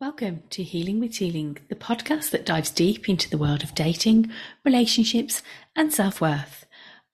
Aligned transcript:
Welcome 0.00 0.44
to 0.48 0.62
Healing 0.62 0.98
with 0.98 1.12
Teeling, 1.12 1.58
the 1.68 1.74
podcast 1.74 2.30
that 2.30 2.46
dives 2.46 2.70
deep 2.70 3.06
into 3.06 3.28
the 3.28 3.36
world 3.36 3.62
of 3.62 3.74
dating, 3.74 4.30
relationships, 4.64 5.42
and 5.76 5.92
self 5.92 6.22
worth. 6.22 6.64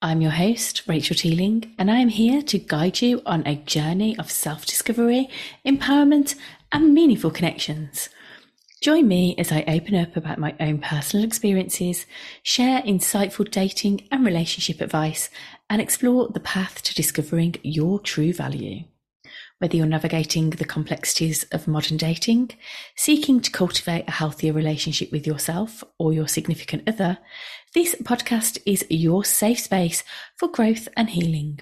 I'm 0.01 0.21
your 0.21 0.31
host, 0.31 0.83
Rachel 0.87 1.17
Teeling, 1.17 1.75
and 1.77 1.91
I 1.91 1.97
am 1.97 2.07
here 2.07 2.41
to 2.43 2.57
guide 2.57 3.01
you 3.01 3.21
on 3.25 3.45
a 3.45 3.57
journey 3.57 4.17
of 4.17 4.31
self 4.31 4.65
discovery, 4.65 5.29
empowerment, 5.65 6.35
and 6.71 6.93
meaningful 6.93 7.29
connections. 7.29 8.07
Join 8.79 9.05
me 9.05 9.35
as 9.37 9.51
I 9.51 9.65
open 9.67 9.95
up 9.95 10.15
about 10.15 10.39
my 10.39 10.55
own 10.61 10.79
personal 10.79 11.25
experiences, 11.25 12.05
share 12.41 12.81
insightful 12.83 13.51
dating 13.51 14.07
and 14.13 14.25
relationship 14.25 14.79
advice, 14.79 15.29
and 15.69 15.81
explore 15.81 16.29
the 16.29 16.39
path 16.39 16.81
to 16.83 16.95
discovering 16.95 17.57
your 17.63 17.99
true 17.99 18.31
value. 18.31 18.85
Whether 19.59 19.77
you're 19.77 19.87
navigating 19.87 20.51
the 20.51 20.65
complexities 20.65 21.43
of 21.45 21.67
modern 21.67 21.97
dating, 21.97 22.51
seeking 22.95 23.39
to 23.39 23.49
cultivate 23.49 24.07
a 24.07 24.11
healthier 24.11 24.53
relationship 24.53 25.11
with 25.11 25.25
yourself 25.25 25.83
or 25.97 26.13
your 26.13 26.27
significant 26.27 26.87
other, 26.87 27.17
this 27.73 27.95
podcast 27.95 28.59
is 28.67 28.85
your 28.87 29.25
safe 29.25 29.59
space 29.59 30.03
for 30.35 30.47
growth 30.47 30.87
and 30.95 31.09
healing. 31.09 31.59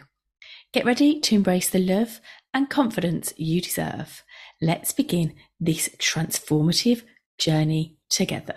Get 0.73 0.83
ready 0.83 1.21
to 1.21 1.35
embrace 1.35 1.69
the 1.69 1.79
love 1.79 2.19
and 2.53 2.69
confidence 2.69 3.33
you 3.37 3.61
deserve. 3.61 4.25
Let's 4.61 4.91
begin 4.91 5.33
this 5.61 5.87
transformative 5.97 7.03
journey 7.37 7.95
together. 8.09 8.55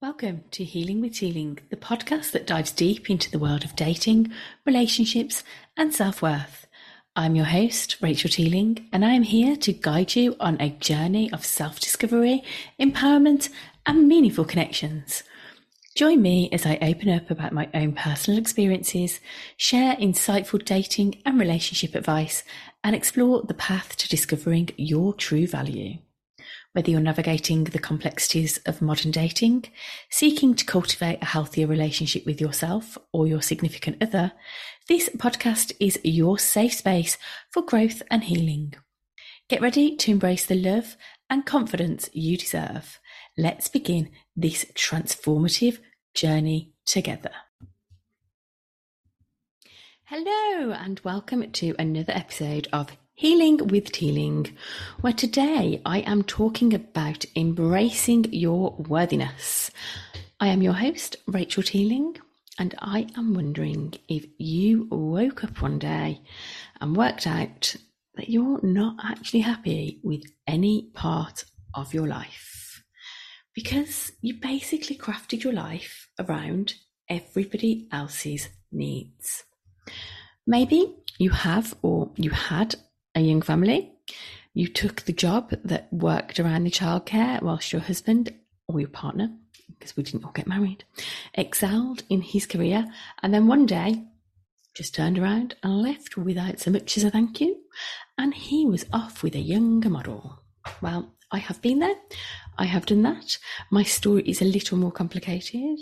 Welcome 0.00 0.44
to 0.52 0.64
Healing 0.64 1.02
with 1.02 1.16
Teeling, 1.16 1.58
the 1.68 1.76
podcast 1.76 2.30
that 2.30 2.46
dives 2.46 2.72
deep 2.72 3.10
into 3.10 3.30
the 3.30 3.38
world 3.38 3.64
of 3.64 3.76
dating, 3.76 4.32
relationships, 4.64 5.44
and 5.76 5.92
self 5.92 6.22
worth. 6.22 6.67
I'm 7.18 7.34
your 7.34 7.46
host, 7.46 7.96
Rachel 8.00 8.30
Teeling, 8.30 8.88
and 8.92 9.04
I 9.04 9.10
am 9.10 9.24
here 9.24 9.56
to 9.56 9.72
guide 9.72 10.14
you 10.14 10.36
on 10.38 10.56
a 10.60 10.70
journey 10.70 11.32
of 11.32 11.44
self 11.44 11.80
discovery, 11.80 12.44
empowerment, 12.78 13.48
and 13.84 14.06
meaningful 14.06 14.44
connections. 14.44 15.24
Join 15.96 16.22
me 16.22 16.48
as 16.52 16.64
I 16.64 16.78
open 16.80 17.08
up 17.08 17.28
about 17.28 17.50
my 17.50 17.68
own 17.74 17.94
personal 17.94 18.38
experiences, 18.38 19.18
share 19.56 19.96
insightful 19.96 20.64
dating 20.64 21.20
and 21.26 21.40
relationship 21.40 21.96
advice, 21.96 22.44
and 22.84 22.94
explore 22.94 23.42
the 23.42 23.52
path 23.52 23.96
to 23.96 24.08
discovering 24.08 24.68
your 24.76 25.12
true 25.12 25.48
value. 25.48 25.98
Whether 26.72 26.92
you're 26.92 27.00
navigating 27.00 27.64
the 27.64 27.80
complexities 27.80 28.58
of 28.58 28.80
modern 28.80 29.10
dating, 29.10 29.64
seeking 30.08 30.54
to 30.54 30.64
cultivate 30.64 31.18
a 31.20 31.26
healthier 31.26 31.66
relationship 31.66 32.24
with 32.26 32.40
yourself 32.40 32.96
or 33.10 33.26
your 33.26 33.42
significant 33.42 34.00
other, 34.00 34.30
this 34.88 35.10
podcast 35.10 35.72
is 35.78 36.00
your 36.02 36.38
safe 36.38 36.72
space 36.72 37.18
for 37.50 37.62
growth 37.62 38.02
and 38.10 38.24
healing. 38.24 38.72
Get 39.50 39.60
ready 39.60 39.94
to 39.96 40.10
embrace 40.10 40.46
the 40.46 40.54
love 40.54 40.96
and 41.28 41.44
confidence 41.44 42.08
you 42.14 42.38
deserve. 42.38 42.98
Let's 43.36 43.68
begin 43.68 44.08
this 44.34 44.64
transformative 44.74 45.78
journey 46.14 46.72
together. 46.86 47.32
Hello, 50.04 50.72
and 50.72 50.98
welcome 51.04 51.52
to 51.52 51.74
another 51.78 52.14
episode 52.14 52.66
of 52.72 52.96
Healing 53.12 53.58
with 53.66 53.92
Teeling, 53.92 54.56
where 55.02 55.12
today 55.12 55.82
I 55.84 55.98
am 55.98 56.22
talking 56.22 56.72
about 56.72 57.26
embracing 57.36 58.32
your 58.32 58.74
worthiness. 58.78 59.70
I 60.40 60.46
am 60.46 60.62
your 60.62 60.72
host, 60.72 61.16
Rachel 61.26 61.62
Teeling, 61.62 62.16
and 62.58 62.74
I 62.80 63.06
am 63.16 63.34
wondering 63.34 63.94
if 64.08 64.26
you 64.36 64.88
woke 64.90 65.44
up 65.44 65.62
one 65.62 65.78
day 65.78 66.20
and 66.80 66.96
worked 66.96 67.26
out 67.26 67.76
that 68.16 68.28
you're 68.28 68.60
not 68.64 68.96
actually 69.02 69.40
happy 69.40 70.00
with 70.02 70.24
any 70.46 70.90
part 70.92 71.44
of 71.74 71.94
your 71.94 72.08
life. 72.08 72.82
Because 73.54 74.10
you 74.20 74.34
basically 74.34 74.96
crafted 74.96 75.44
your 75.44 75.52
life 75.52 76.08
around 76.18 76.74
everybody 77.08 77.88
else's 77.92 78.48
needs. 78.72 79.44
Maybe 80.46 80.96
you 81.18 81.30
have 81.30 81.76
or 81.82 82.10
you 82.16 82.30
had 82.30 82.74
a 83.14 83.20
young 83.20 83.42
family. 83.42 83.92
You 84.52 84.66
took 84.66 85.02
the 85.02 85.12
job 85.12 85.54
that 85.64 85.92
worked 85.92 86.40
around 86.40 86.64
the 86.64 86.70
childcare 86.70 87.40
whilst 87.40 87.72
your 87.72 87.82
husband 87.82 88.34
or 88.66 88.80
your 88.80 88.88
partner 88.88 89.30
because 89.68 89.96
we 89.96 90.02
didn't 90.02 90.24
all 90.24 90.32
get 90.32 90.46
married, 90.46 90.84
excelled 91.34 92.02
in 92.08 92.22
his 92.22 92.46
career, 92.46 92.86
and 93.22 93.32
then 93.32 93.46
one 93.46 93.66
day 93.66 94.04
just 94.74 94.94
turned 94.94 95.18
around 95.18 95.56
and 95.62 95.82
left 95.82 96.16
without 96.16 96.60
so 96.60 96.70
much 96.70 96.96
as 96.96 97.04
a 97.04 97.10
thank 97.10 97.40
you. 97.40 97.56
And 98.16 98.32
he 98.32 98.64
was 98.64 98.86
off 98.92 99.22
with 99.22 99.34
a 99.34 99.40
younger 99.40 99.90
model. 99.90 100.42
Well, 100.80 101.14
I 101.32 101.38
have 101.38 101.60
been 101.60 101.80
there. 101.80 101.96
I 102.56 102.64
have 102.64 102.86
done 102.86 103.02
that. 103.02 103.38
My 103.70 103.82
story 103.82 104.22
is 104.22 104.40
a 104.40 104.46
little 104.46 104.78
more 104.78 104.92
complicated, 104.92 105.78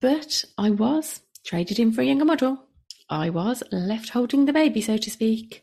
but 0.00 0.44
I 0.56 0.70
was 0.70 1.20
traded 1.44 1.78
in 1.78 1.92
for 1.92 2.00
a 2.00 2.04
younger 2.04 2.24
model. 2.24 2.64
I 3.10 3.30
was 3.30 3.62
left 3.70 4.10
holding 4.10 4.46
the 4.46 4.52
baby, 4.52 4.80
so 4.80 4.96
to 4.96 5.10
speak. 5.10 5.62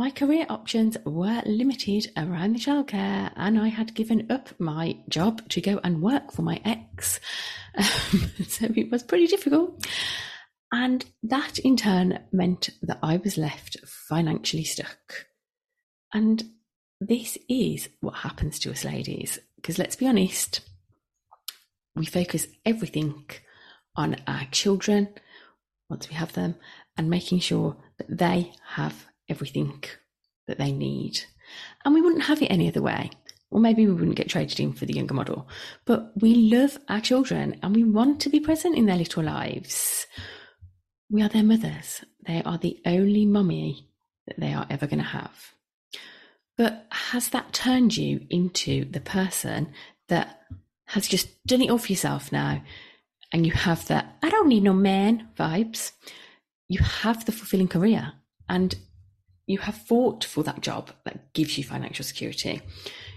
My 0.00 0.10
career 0.10 0.46
options 0.48 0.96
were 1.04 1.42
limited 1.44 2.10
around 2.16 2.54
the 2.54 2.58
childcare, 2.58 3.30
and 3.36 3.60
I 3.60 3.68
had 3.68 3.94
given 3.94 4.32
up 4.32 4.48
my 4.58 4.96
job 5.10 5.46
to 5.50 5.60
go 5.60 5.78
and 5.84 6.00
work 6.00 6.32
for 6.32 6.40
my 6.40 6.58
ex. 6.64 7.20
Um, 7.76 7.84
so 8.48 8.68
it 8.74 8.90
was 8.90 9.02
pretty 9.02 9.26
difficult. 9.26 9.86
And 10.72 11.04
that 11.24 11.58
in 11.58 11.76
turn 11.76 12.18
meant 12.32 12.70
that 12.80 12.98
I 13.02 13.18
was 13.18 13.36
left 13.36 13.76
financially 13.84 14.64
stuck. 14.64 15.26
And 16.14 16.44
this 16.98 17.36
is 17.46 17.90
what 18.00 18.14
happens 18.14 18.58
to 18.60 18.70
us 18.70 18.86
ladies, 18.86 19.38
because 19.56 19.78
let's 19.78 19.96
be 19.96 20.08
honest, 20.08 20.62
we 21.94 22.06
focus 22.06 22.46
everything 22.64 23.26
on 23.94 24.16
our 24.26 24.46
children 24.50 25.10
once 25.90 26.08
we 26.08 26.14
have 26.14 26.32
them 26.32 26.54
and 26.96 27.10
making 27.10 27.40
sure 27.40 27.76
that 27.98 28.16
they 28.16 28.54
have 28.76 29.09
everything 29.30 29.82
that 30.46 30.58
they 30.58 30.72
need. 30.72 31.20
And 31.84 31.94
we 31.94 32.02
wouldn't 32.02 32.24
have 32.24 32.42
it 32.42 32.46
any 32.46 32.68
other 32.68 32.82
way. 32.82 33.10
Or 33.50 33.60
maybe 33.60 33.86
we 33.86 33.92
wouldn't 33.92 34.16
get 34.16 34.28
traded 34.28 34.60
in 34.60 34.72
for 34.72 34.86
the 34.86 34.94
younger 34.94 35.14
model. 35.14 35.48
But 35.84 36.12
we 36.20 36.34
love 36.34 36.78
our 36.88 37.00
children 37.00 37.58
and 37.62 37.74
we 37.74 37.82
want 37.82 38.20
to 38.20 38.28
be 38.28 38.38
present 38.38 38.76
in 38.76 38.86
their 38.86 38.96
little 38.96 39.24
lives. 39.24 40.06
We 41.10 41.22
are 41.22 41.28
their 41.28 41.42
mothers. 41.42 42.04
They 42.26 42.42
are 42.44 42.58
the 42.58 42.80
only 42.86 43.26
mummy 43.26 43.88
that 44.26 44.38
they 44.38 44.52
are 44.52 44.66
ever 44.70 44.86
going 44.86 45.00
to 45.00 45.04
have. 45.04 45.54
But 46.56 46.86
has 46.90 47.30
that 47.30 47.52
turned 47.52 47.96
you 47.96 48.26
into 48.30 48.84
the 48.84 49.00
person 49.00 49.72
that 50.08 50.42
has 50.86 51.08
just 51.08 51.44
done 51.46 51.62
it 51.62 51.70
all 51.70 51.78
for 51.78 51.90
yourself 51.90 52.30
now? 52.30 52.62
And 53.32 53.46
you 53.46 53.52
have 53.52 53.86
the 53.88 54.04
I 54.22 54.28
don't 54.28 54.48
need 54.48 54.62
no 54.62 54.72
man 54.72 55.28
vibes. 55.36 55.92
You 56.68 56.80
have 56.80 57.24
the 57.24 57.32
fulfilling 57.32 57.68
career 57.68 58.12
and 58.48 58.76
you 59.50 59.58
have 59.58 59.74
fought 59.74 60.22
for 60.24 60.44
that 60.44 60.60
job 60.60 60.90
that 61.04 61.32
gives 61.32 61.58
you 61.58 61.64
financial 61.64 62.04
security. 62.04 62.62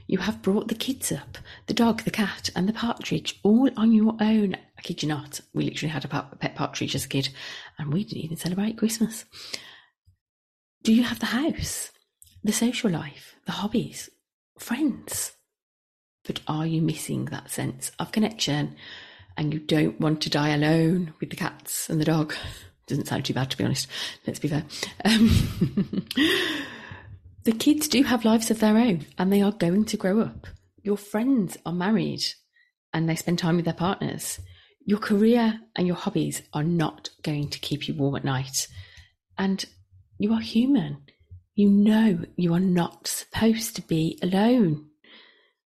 You 0.07 0.17
have 0.17 0.41
brought 0.41 0.67
the 0.67 0.75
kids 0.75 1.11
up, 1.11 1.37
the 1.67 1.75
dog, 1.75 2.01
the 2.01 2.11
cat, 2.11 2.49
and 2.55 2.67
the 2.67 2.73
partridge 2.73 3.39
all 3.43 3.69
on 3.77 3.91
your 3.91 4.17
own. 4.19 4.55
I 4.77 4.81
kid 4.81 5.03
you 5.03 5.09
not, 5.09 5.41
we 5.53 5.63
literally 5.63 5.91
had 5.91 6.05
a 6.05 6.07
pet 6.07 6.55
partridge 6.55 6.95
as 6.95 7.05
a 7.05 7.07
kid, 7.07 7.29
and 7.77 7.93
we 7.93 8.03
didn't 8.03 8.23
even 8.23 8.37
celebrate 8.37 8.79
Christmas. 8.79 9.25
Do 10.81 10.91
you 10.91 11.03
have 11.03 11.19
the 11.19 11.27
house, 11.27 11.91
the 12.43 12.51
social 12.51 12.89
life, 12.89 13.35
the 13.45 13.51
hobbies, 13.53 14.09
friends? 14.57 15.33
But 16.25 16.41
are 16.47 16.65
you 16.65 16.81
missing 16.81 17.25
that 17.25 17.51
sense 17.51 17.91
of 17.99 18.11
connection 18.11 18.75
and 19.37 19.53
you 19.53 19.59
don't 19.59 19.99
want 19.99 20.21
to 20.21 20.29
die 20.31 20.49
alone 20.49 21.13
with 21.19 21.29
the 21.29 21.35
cats 21.35 21.89
and 21.89 22.01
the 22.01 22.05
dog? 22.05 22.33
Doesn't 22.87 23.07
sound 23.07 23.25
too 23.25 23.33
bad, 23.33 23.49
to 23.51 23.57
be 23.57 23.63
honest. 23.63 23.87
Let's 24.27 24.39
be 24.39 24.49
fair. 24.49 24.65
Um, 25.05 25.29
the 27.43 27.53
kids 27.53 27.87
do 27.87 28.03
have 28.03 28.25
lives 28.25 28.51
of 28.51 28.59
their 28.59 28.77
own 28.77 29.05
and 29.17 29.31
they 29.31 29.41
are 29.41 29.51
going 29.51 29.85
to 29.85 29.97
grow 29.97 30.21
up. 30.21 30.47
Your 30.81 30.97
friends 30.97 31.57
are 31.65 31.73
married 31.73 32.23
and 32.93 33.07
they 33.07 33.15
spend 33.15 33.39
time 33.39 33.55
with 33.55 33.65
their 33.65 33.73
partners. 33.73 34.39
Your 34.85 34.99
career 34.99 35.59
and 35.75 35.87
your 35.87 35.95
hobbies 35.95 36.41
are 36.53 36.63
not 36.63 37.09
going 37.23 37.49
to 37.49 37.59
keep 37.59 37.87
you 37.87 37.93
warm 37.93 38.17
at 38.17 38.25
night. 38.25 38.67
And 39.37 39.63
you 40.17 40.33
are 40.33 40.41
human. 40.41 40.97
You 41.55 41.69
know 41.69 42.19
you 42.35 42.53
are 42.53 42.59
not 42.59 43.07
supposed 43.07 43.75
to 43.77 43.81
be 43.81 44.19
alone. 44.21 44.87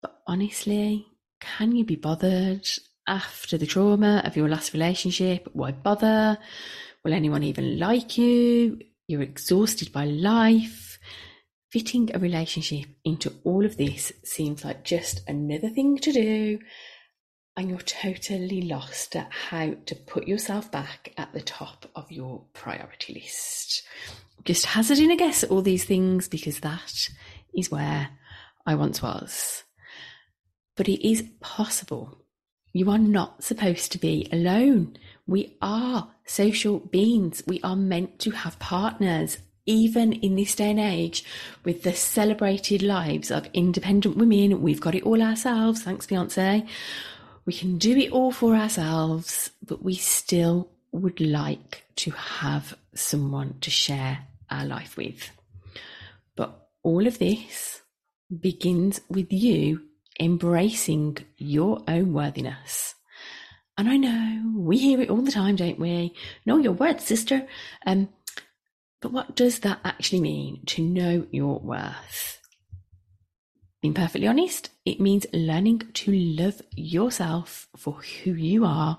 But 0.02 0.22
honestly, 0.26 1.06
can 1.40 1.76
you 1.76 1.86
be 1.86 1.96
bothered 1.96 2.68
after 3.08 3.58
the 3.58 3.68
trauma 3.68 4.24
of 4.26 4.36
your 4.36 4.50
last 4.50 4.74
relationship? 4.74 5.48
Why 5.54 5.72
bother? 5.72 6.40
Will 7.06 7.14
anyone 7.14 7.44
even 7.44 7.78
like 7.78 8.18
you? 8.18 8.80
You're 9.08 9.22
exhausted 9.22 9.94
by 9.94 10.06
life. 10.06 10.98
Fitting 11.70 12.10
a 12.12 12.18
relationship 12.18 12.88
into 13.04 13.32
all 13.44 13.64
of 13.64 13.78
this 13.78 14.12
seems 14.24 14.66
like 14.66 14.84
just 14.84 15.22
another 15.28 15.70
thing 15.70 16.00
to 16.00 16.12
do, 16.12 16.58
and 17.56 17.70
you're 17.70 17.78
totally 17.78 18.64
lost 18.64 19.16
at 19.16 19.32
how 19.32 19.76
to 19.86 19.96
put 19.96 20.28
yourself 20.28 20.72
back 20.72 21.14
at 21.16 21.32
the 21.32 21.42
top 21.42 21.86
of 21.96 22.12
your 22.12 22.44
priority 22.54 23.14
list. 23.14 23.84
Just 24.44 24.66
hazarding 24.66 25.12
a 25.12 25.16
guess 25.16 25.44
at 25.44 25.52
all 25.52 25.62
these 25.62 25.86
things 25.86 26.28
because 26.28 26.62
that 26.62 27.10
is 27.54 27.70
where 27.70 28.10
I 28.66 28.74
once 28.74 29.04
was. 29.04 29.64
But 30.76 30.90
it 30.90 31.08
is 31.08 31.24
possible. 31.40 32.25
You 32.76 32.92
are 32.92 32.98
not 32.98 33.42
supposed 33.42 33.94
to 33.94 33.98
be 33.98 34.28
alone. 34.34 34.98
We 35.26 35.56
are 35.62 36.10
social 36.26 36.80
beings. 36.80 37.42
We 37.48 37.62
are 37.64 37.78
meant 37.78 38.20
to 38.20 38.32
have 38.32 38.60
partners. 38.60 39.38
Even 39.66 40.12
in 40.12 40.36
this 40.36 40.54
day 40.56 40.72
and 40.72 40.80
age, 40.82 41.24
with 41.64 41.84
the 41.84 41.94
celebrated 41.94 42.82
lives 42.82 43.32
of 43.32 43.48
independent 43.54 44.18
women, 44.18 44.62
we've 44.62 44.82
got 44.82 44.94
it 44.94 45.04
all 45.04 45.22
ourselves. 45.22 45.84
Thanks, 45.84 46.06
Beyonce. 46.06 46.68
We 47.46 47.54
can 47.54 47.78
do 47.78 47.96
it 47.96 48.12
all 48.12 48.34
for 48.34 48.54
ourselves, 48.56 49.52
but 49.66 49.82
we 49.82 49.96
still 49.96 50.70
would 50.92 51.22
like 51.22 51.86
to 51.96 52.12
have 52.12 52.76
someone 52.94 53.56
to 53.62 53.72
share 53.72 54.20
our 54.50 54.66
life 54.66 54.98
with. 54.98 55.32
But 56.36 56.68
all 56.84 57.08
of 57.08 57.20
this 57.20 57.84
begins 58.38 59.00
with 59.08 59.32
you 59.32 59.82
embracing 60.20 61.18
your 61.38 61.82
own 61.88 62.14
worthiness. 62.14 62.96
And 63.78 63.90
I 63.90 63.98
know 63.98 64.54
we 64.56 64.78
hear 64.78 65.02
it 65.02 65.10
all 65.10 65.22
the 65.22 65.32
time, 65.32 65.58
don't 65.58 65.80
we? 65.80 66.14
Know 66.46 66.58
your 66.58 66.72
worth, 66.72 67.02
sister. 67.02 67.46
Um, 67.86 68.10
but 69.02 69.12
what 69.12 69.36
does 69.36 69.60
that 69.60 69.80
actually 69.84 70.22
mean 70.22 70.64
to 70.68 70.82
know 70.82 71.28
your 71.32 71.60
worth? 71.60 72.40
Being 73.82 73.94
perfectly 73.94 74.28
honest, 74.28 74.70
it 74.86 75.00
means 75.00 75.28
learning 75.34 75.84
to 75.94 76.12
love 76.12 76.62
yourself 76.76 77.68
for 77.78 78.02
who 78.24 78.34
you 78.34 78.66
are, 78.66 78.98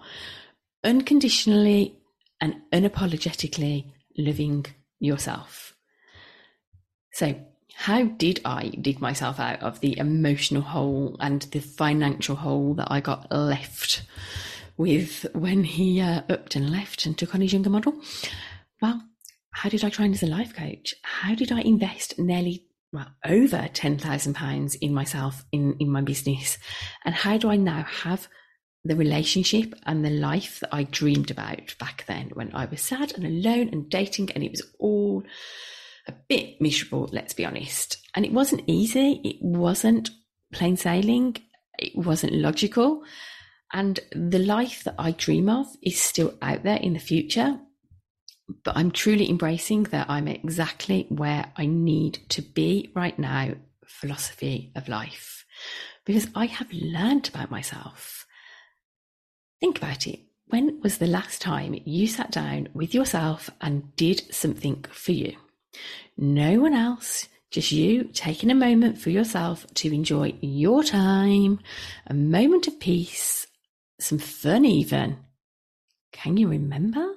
unconditionally 0.85 1.99
and 2.41 2.57
unapologetically 2.73 3.91
loving 4.17 4.67
yourself. 5.01 5.75
So, 7.13 7.35
how 7.79 8.05
did 8.05 8.41
I 8.43 8.71
dig 8.81 9.03
myself 9.03 9.39
out 9.39 9.63
of 9.63 9.81
the 9.81 9.99
emotional 9.99 10.63
hole 10.63 11.17
and 11.21 11.43
the 11.43 11.61
financial 11.61 12.35
hole 12.35 12.73
that 12.75 12.91
I 12.91 13.01
got 13.01 13.31
left 13.31 14.03
with 14.79 15.27
when 15.35 15.63
he 15.63 16.01
uh, 16.01 16.23
upped 16.31 16.57
and 16.57 16.71
left 16.71 17.05
and 17.05 17.17
took 17.17 17.35
on 17.35 17.43
his 17.43 17.53
younger 17.53 17.69
model? 17.69 18.01
Well, 18.81 19.03
how 19.51 19.69
did 19.69 19.85
I 19.85 19.91
train 19.91 20.15
as 20.15 20.23
a 20.23 20.27
life 20.27 20.57
coach? 20.57 20.95
How 21.03 21.35
did 21.35 21.53
I 21.53 21.61
invest 21.61 22.19
nearly 22.19 22.65
well, 22.95 23.09
over 23.27 23.59
£10,000 23.59 24.77
in 24.81 24.95
myself, 24.95 25.45
in, 25.53 25.77
in 25.79 25.91
my 25.91 26.01
business? 26.01 26.57
And 27.05 27.15
how 27.15 27.37
do 27.37 27.51
I 27.51 27.57
now 27.57 27.83
have 27.83 28.27
the 28.85 28.97
relationship 28.97 29.75
and 29.85 30.03
the 30.03 30.11
life 30.11 30.61
that 30.61 30.75
I 30.75 30.85
dreamed 30.85 31.31
about 31.31 31.75
back 31.79 32.05
then 32.09 32.31
when 32.33 32.55
I 32.55 32.65
was 32.65 32.81
sad 32.81 33.13
and 33.13 33.27
alone 33.27 33.69
and 33.69 33.91
dating 33.91 34.31
and 34.31 34.43
it 34.43 34.53
was 34.53 34.63
all 34.79 35.25
a 36.07 36.13
bit 36.29 36.61
miserable, 36.61 37.09
let's 37.13 37.35
be 37.35 37.45
honest. 37.45 37.99
And 38.15 38.25
it 38.25 38.33
wasn't 38.33 38.65
easy. 38.67 39.21
It 39.25 39.37
wasn't 39.41 40.11
plain 40.53 40.77
sailing. 40.77 41.37
It 41.79 41.97
wasn't 41.97 42.35
logical. 42.35 43.03
And 43.73 43.99
the 44.13 44.39
life 44.39 44.85
that 44.85 44.95
I 44.99 45.11
dream 45.11 45.49
of 45.49 45.67
is 45.83 46.01
still 46.01 46.35
out 46.41 46.63
there 46.63 46.77
in 46.77 46.93
the 46.93 47.01
future. 47.01 47.59
But 48.65 48.77
I'm 48.77 48.93
truly 48.93 49.29
embracing 49.29 49.85
that 49.85 50.09
I'm 50.09 50.29
exactly 50.29 51.07
where 51.09 51.53
I 51.57 51.67
need 51.67 52.21
to 52.29 52.43
be 52.43 52.93
right 52.95 53.19
now, 53.19 53.55
philosophy 53.85 54.73
of 54.77 54.89
life, 54.89 55.45
because 56.05 56.29
I 56.35 56.47
have 56.47 56.73
learned 56.73 57.29
about 57.29 57.51
myself. 57.51 58.25
Think 59.61 59.79
about 59.79 60.07
it. 60.07 60.21
When 60.47 60.81
was 60.81 60.99
the 60.99 61.09
last 61.09 61.43
time 61.43 61.77
you 61.85 62.07
sat 62.07 62.31
down 62.31 62.69
with 62.73 62.95
yourself 62.95 63.51
and 63.61 63.97
did 63.97 64.33
something 64.33 64.85
for 64.93 65.11
you? 65.11 65.37
No 66.17 66.61
one 66.61 66.75
else, 66.75 67.29
just 67.51 67.73
you 67.73 68.05
taking 68.05 68.51
a 68.51 68.55
moment 68.55 68.99
for 68.99 69.11
yourself 69.11 69.67
to 69.75 69.95
enjoy 69.95 70.35
your 70.41 70.83
time, 70.83 71.61
a 72.07 72.15
moment 72.15 72.67
of 72.67 72.81
peace, 72.81 73.47
some 73.99 74.19
fun 74.19 74.65
even. 74.65 75.19
Can 76.13 76.37
you 76.37 76.49
remember? 76.49 77.15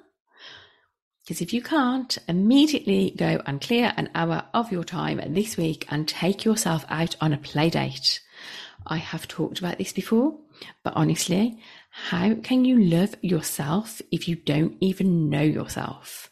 Because 1.22 1.40
if 1.40 1.52
you 1.52 1.62
can't, 1.62 2.18
immediately 2.26 3.14
go 3.16 3.40
and 3.46 3.60
clear 3.60 3.92
an 3.96 4.10
hour 4.14 4.44
of 4.52 4.72
your 4.72 4.84
time 4.84 5.20
this 5.32 5.56
week 5.56 5.86
and 5.88 6.08
take 6.08 6.44
yourself 6.44 6.84
out 6.88 7.14
on 7.20 7.32
a 7.32 7.38
play 7.38 7.70
date. 7.70 8.20
I 8.86 8.96
have 8.96 9.28
talked 9.28 9.58
about 9.58 9.78
this 9.78 9.92
before, 9.92 10.38
but 10.82 10.94
honestly, 10.96 11.58
how 11.90 12.34
can 12.34 12.64
you 12.64 12.78
love 12.78 13.14
yourself 13.20 14.00
if 14.10 14.26
you 14.28 14.36
don't 14.36 14.76
even 14.80 15.30
know 15.30 15.42
yourself? 15.42 16.30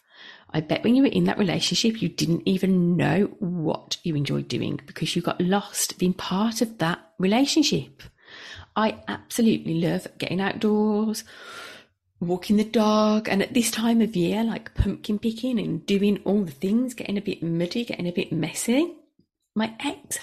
I 0.50 0.60
bet 0.60 0.82
when 0.82 0.94
you 0.94 1.02
were 1.02 1.08
in 1.08 1.24
that 1.24 1.38
relationship, 1.38 2.00
you 2.00 2.08
didn't 2.08 2.42
even 2.46 2.96
know 2.96 3.26
what 3.38 3.98
you 4.02 4.14
enjoyed 4.14 4.48
doing 4.48 4.80
because 4.86 5.14
you 5.14 5.22
got 5.22 5.40
lost 5.40 5.98
being 5.98 6.14
part 6.14 6.62
of 6.62 6.78
that 6.78 7.00
relationship. 7.18 8.02
I 8.74 9.02
absolutely 9.08 9.74
love 9.74 10.06
getting 10.18 10.40
outdoors, 10.40 11.24
walking 12.20 12.56
the 12.56 12.64
dog, 12.64 13.28
and 13.28 13.42
at 13.42 13.52
this 13.52 13.70
time 13.70 14.00
of 14.00 14.16
year, 14.16 14.42
like 14.42 14.74
pumpkin 14.74 15.18
picking 15.18 15.58
and 15.58 15.84
doing 15.84 16.20
all 16.24 16.44
the 16.44 16.52
things, 16.52 16.94
getting 16.94 17.18
a 17.18 17.22
bit 17.22 17.42
muddy, 17.42 17.84
getting 17.84 18.06
a 18.06 18.12
bit 18.12 18.32
messy. 18.32 18.94
My 19.54 19.74
ex 19.80 20.18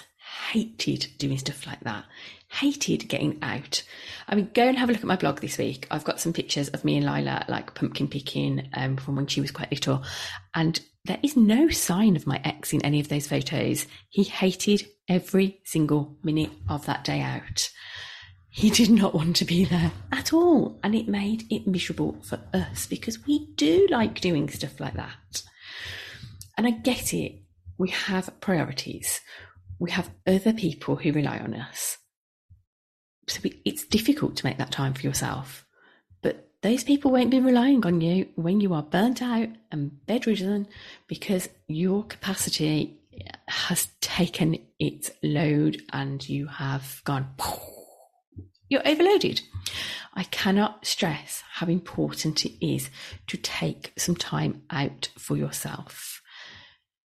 hated 0.50 1.08
doing 1.18 1.38
stuff 1.38 1.66
like 1.66 1.80
that 1.80 2.04
hated 2.48 3.08
getting 3.08 3.38
out. 3.42 3.82
I 4.28 4.34
mean, 4.34 4.50
go 4.54 4.62
and 4.62 4.78
have 4.78 4.88
a 4.88 4.92
look 4.92 5.02
at 5.02 5.06
my 5.06 5.16
blog 5.16 5.40
this 5.40 5.58
week. 5.58 5.86
I've 5.90 6.04
got 6.04 6.20
some 6.20 6.32
pictures 6.32 6.68
of 6.68 6.84
me 6.84 6.96
and 6.96 7.06
Lila 7.06 7.44
like 7.48 7.74
pumpkin 7.74 8.08
picking 8.08 8.68
um, 8.74 8.96
from 8.96 9.16
when 9.16 9.26
she 9.26 9.40
was 9.40 9.50
quite 9.50 9.70
little. 9.70 10.02
And 10.54 10.80
there 11.04 11.18
is 11.22 11.36
no 11.36 11.68
sign 11.68 12.16
of 12.16 12.26
my 12.26 12.40
ex 12.44 12.72
in 12.72 12.84
any 12.84 13.00
of 13.00 13.08
those 13.08 13.28
photos. 13.28 13.86
He 14.08 14.24
hated 14.24 14.86
every 15.08 15.60
single 15.64 16.16
minute 16.22 16.50
of 16.68 16.86
that 16.86 17.04
day 17.04 17.20
out. 17.20 17.70
He 18.48 18.70
did 18.70 18.90
not 18.90 19.14
want 19.14 19.36
to 19.36 19.44
be 19.44 19.64
there 19.64 19.92
at 20.12 20.32
all. 20.32 20.80
And 20.82 20.94
it 20.94 21.08
made 21.08 21.44
it 21.50 21.66
miserable 21.66 22.16
for 22.22 22.40
us 22.54 22.86
because 22.86 23.24
we 23.26 23.52
do 23.54 23.86
like 23.90 24.20
doing 24.20 24.48
stuff 24.48 24.80
like 24.80 24.94
that. 24.94 25.42
And 26.56 26.66
I 26.66 26.70
get 26.70 27.12
it. 27.12 27.42
We 27.78 27.90
have 27.90 28.40
priorities. 28.40 29.20
We 29.78 29.90
have 29.90 30.10
other 30.26 30.54
people 30.54 30.96
who 30.96 31.12
rely 31.12 31.38
on 31.38 31.52
us 31.52 31.98
so 33.28 33.40
it's 33.64 33.84
difficult 33.84 34.36
to 34.36 34.46
make 34.46 34.58
that 34.58 34.70
time 34.70 34.94
for 34.94 35.02
yourself. 35.02 35.66
But 36.22 36.48
those 36.62 36.84
people 36.84 37.10
won't 37.10 37.30
be 37.30 37.40
relying 37.40 37.84
on 37.84 38.00
you 38.00 38.28
when 38.36 38.60
you 38.60 38.72
are 38.74 38.82
burnt 38.82 39.20
out 39.22 39.48
and 39.72 40.06
bedridden 40.06 40.68
because 41.06 41.48
your 41.66 42.04
capacity 42.04 43.00
has 43.48 43.88
taken 44.00 44.58
its 44.78 45.10
load 45.22 45.82
and 45.92 46.26
you 46.28 46.46
have 46.46 47.00
gone, 47.04 47.34
you're 48.68 48.86
overloaded. 48.86 49.40
I 50.14 50.24
cannot 50.24 50.86
stress 50.86 51.42
how 51.52 51.66
important 51.66 52.46
it 52.46 52.66
is 52.66 52.90
to 53.26 53.36
take 53.36 53.92
some 53.96 54.16
time 54.16 54.62
out 54.70 55.10
for 55.18 55.36
yourself. 55.36 56.22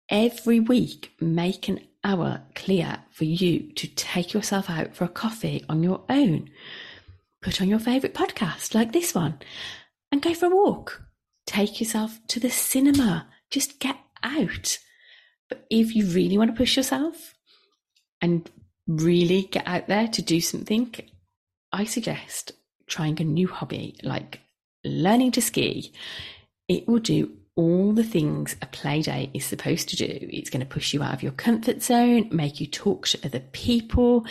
Every 0.10 0.60
week, 0.60 1.12
make 1.20 1.68
an 1.68 1.82
hour 2.08 2.42
clear 2.56 3.00
for 3.12 3.26
you 3.26 3.72
to 3.74 3.88
take 3.88 4.34
yourself 4.34 4.70
out 4.70 4.96
for 4.96 5.04
a 5.04 5.10
coffee 5.10 5.64
on 5.68 5.84
your 5.84 6.04
own. 6.10 6.50
Put 7.42 7.62
on 7.62 7.68
your 7.68 7.80
favourite 7.80 8.16
podcast 8.16 8.74
like 8.74 8.94
this 8.94 9.14
one 9.14 9.40
and 10.12 10.22
go 10.22 10.34
for 10.34 10.46
a 10.46 10.56
walk. 10.56 11.04
Take 11.46 11.80
yourself 11.80 12.20
to 12.30 12.40
the 12.40 12.50
cinema. 12.50 13.28
Just 13.52 13.80
get 13.80 13.98
out. 14.24 14.80
But 15.50 15.66
if 15.70 15.96
you 15.96 16.06
really 16.08 16.38
want 16.38 16.52
to 16.52 16.58
push 16.58 16.78
yourself 16.78 17.36
and 18.22 18.50
really 18.88 19.44
get 19.44 19.68
out 19.68 19.88
there 19.88 20.08
to 20.08 20.22
do 20.22 20.40
something, 20.40 20.96
I 21.74 21.84
suggest 21.84 22.54
trying 22.88 23.20
a 23.20 23.26
new 23.26 23.50
hobby 23.50 23.98
like 24.02 24.40
learning 24.86 25.32
to 25.32 25.42
ski. 25.42 25.94
It 26.70 26.88
will 26.88 27.00
do 27.00 27.32
all 27.58 27.92
the 27.92 28.04
things 28.04 28.56
a 28.62 28.68
play 28.68 29.02
day 29.02 29.32
is 29.34 29.44
supposed 29.44 29.90
to 29.90 29.96
do. 29.96 30.06
It's 30.08 30.52
going 30.52 30.62
to 30.62 30.74
push 30.74 30.94
you 30.94 31.02
out 31.02 31.16
of 31.16 31.24
your 31.24 31.32
comfort 31.34 31.82
zone, 31.82 32.30
make 32.32 32.62
you 32.62 32.68
talk 32.68 33.08
to 33.08 33.20
other 33.26 33.42
people 33.52 34.26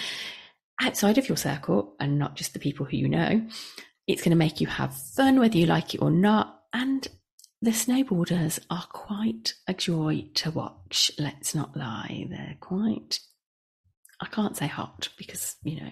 outside 0.80 1.18
of 1.18 1.28
your 1.28 1.37
circle 1.37 1.95
and 1.99 2.18
not 2.18 2.37
just 2.37 2.52
the 2.52 2.61
people 2.61 2.87
who 2.87 2.97
you 2.97 3.09
know. 3.09 3.45
It's 4.06 4.23
going 4.23 4.30
to 4.30 4.37
make 4.37 4.61
you 4.61 4.68
have 4.68 4.97
fun, 4.97 5.40
whether 5.40 5.59
you 5.59 5.66
like 5.66 5.95
it 5.95 6.00
or 6.00 6.11
not. 6.11 6.62
And 6.73 7.06
the 7.61 7.73
snowboarders 7.73 8.61
are 8.71 8.87
quite 8.92 9.54
a 9.66 9.75
joy 9.75 10.28
to 10.35 10.52
watch. 10.52 11.11
Let's 11.18 11.52
not 11.52 11.76
lie. 11.76 12.28
They're 12.30 12.56
quite, 12.61 13.18
I 14.21 14.26
can't 14.26 14.56
say 14.56 14.68
hot 14.68 15.09
because, 15.18 15.56
you 15.64 15.80
know, 15.80 15.90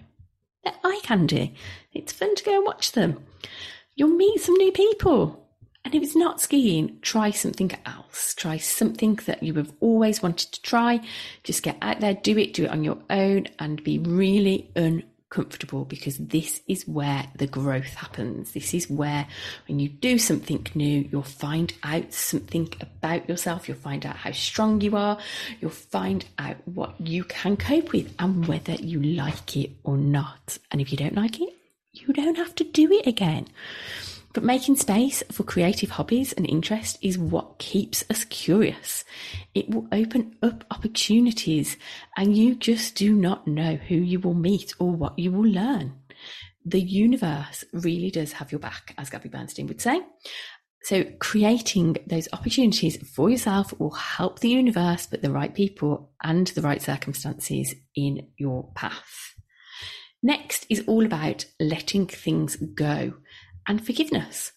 they're 0.63 0.75
eye 0.85 1.01
candy. 1.03 1.57
It's 1.93 2.13
fun 2.13 2.37
to 2.37 2.45
go 2.45 2.55
and 2.55 2.65
watch 2.65 2.93
them. 2.93 3.25
You'll 3.97 4.17
meet 4.17 4.41
some 4.41 4.55
new 4.55 4.71
people 4.71 5.44
and 5.85 5.95
if 5.95 6.03
it's 6.03 6.17
not 6.17 6.41
skiing, 6.41 6.99
try 7.03 7.31
something 7.31 7.71
else. 7.85 8.35
Try 8.35 8.57
something 8.57 9.17
that 9.27 9.43
you 9.43 9.55
have 9.55 9.73
always 9.81 10.23
wanted 10.23 10.53
to 10.53 10.63
try. 10.63 11.01
Just 11.43 11.63
get 11.63 11.77
out 11.83 12.01
there, 12.01 12.15
do 12.15 12.39
it, 12.39 12.55
do 12.55 12.65
it 12.65 12.71
on 12.71 12.85
your 12.85 12.99
own, 13.11 13.49
and 13.59 13.85
be 13.85 13.99
really 13.99 14.71
uncomfortable 14.75 15.85
because 15.85 16.17
this 16.17 16.63
is 16.67 16.89
where 16.89 17.27
the 17.37 17.47
growth 17.47 17.93
happens. 17.93 18.53
This 18.53 18.73
is 18.73 18.89
where 18.89 19.27
when 19.69 19.79
you 19.79 19.91
do 19.91 20.17
something 20.17 20.67
new, 20.75 21.07
you'll 21.13 21.23
find 21.23 21.71
out 21.83 22.15
something 22.15 22.73
about 22.81 23.29
yourself. 23.29 23.69
You'll 23.69 23.77
find 23.77 24.07
out 24.07 24.17
how 24.17 24.33
strong 24.33 24.81
you 24.81 24.97
are. 24.97 25.19
You'll 25.61 25.71
find 25.71 26.25
out 26.39 26.57
what 26.65 26.99
you 26.99 27.25
can 27.25 27.59
cope 27.59 27.93
with 27.93 28.15
and 28.19 28.47
whether 28.47 28.73
you 28.73 29.03
like 29.03 29.55
it 29.59 29.73
or 29.83 29.99
not. 29.99 30.57
And 30.71 30.81
if 30.81 30.91
you 30.91 30.97
don't 30.97 31.15
like 31.15 31.43
it, 31.43 31.53
you 31.93 32.15
don't 32.15 32.37
have 32.37 32.55
to 32.55 32.65
do 32.65 32.91
it 32.91 33.07
again. 33.07 33.49
But 34.35 34.43
making 34.43 34.77
space 34.77 35.23
for 35.31 35.45
creative 35.45 35.91
hobbies 35.91 36.33
and 36.33 36.45
interest 36.45 36.99
is 37.01 37.17
what 37.17 37.61
keeps 37.61 38.05
us 38.11 38.25
curious. 38.25 39.05
It 39.55 39.71
will 39.71 39.87
open 39.93 40.35
up 40.43 40.65
opportunities 40.73 41.77
and 42.17 42.37
you 42.37 42.57
just 42.57 42.97
do 42.97 43.15
not 43.15 43.47
know 43.47 43.77
who 43.77 43.95
you 43.95 44.19
will 44.19 44.35
meet 44.35 44.75
or 44.81 44.91
what 44.91 45.17
you 45.19 45.31
will 45.31 45.49
learn. 45.49 45.95
The 46.67 46.81
universe 46.81 47.65
really 47.73 48.11
does 48.11 48.33
have 48.33 48.51
your 48.51 48.59
back, 48.59 48.95
as 48.99 49.09
Gabby 49.09 49.29
Bernstein 49.29 49.69
would 49.69 49.81
say. 49.81 50.01
So 50.83 51.05
creating 51.21 51.99
those 52.07 52.29
opportunities 52.33 52.97
for 53.09 53.31
yourself 53.31 53.73
will 53.79 53.93
help 53.93 54.41
the 54.41 54.49
universe 54.49 55.07
put 55.07 55.23
the 55.23 55.31
right 55.31 55.55
people 55.55 56.11
and 56.23 56.49
the 56.49 56.63
right 56.63 56.83
circumstances 56.83 57.73
in 57.95 58.29
your 58.37 58.73
path. 58.75 59.35
Next 60.25 60.67
is 60.69 60.83
all 60.87 61.07
about 61.07 61.47
letting 61.61 62.07
things 62.07 62.57
go 62.57 63.15
and 63.67 63.85
forgiveness. 63.85 64.53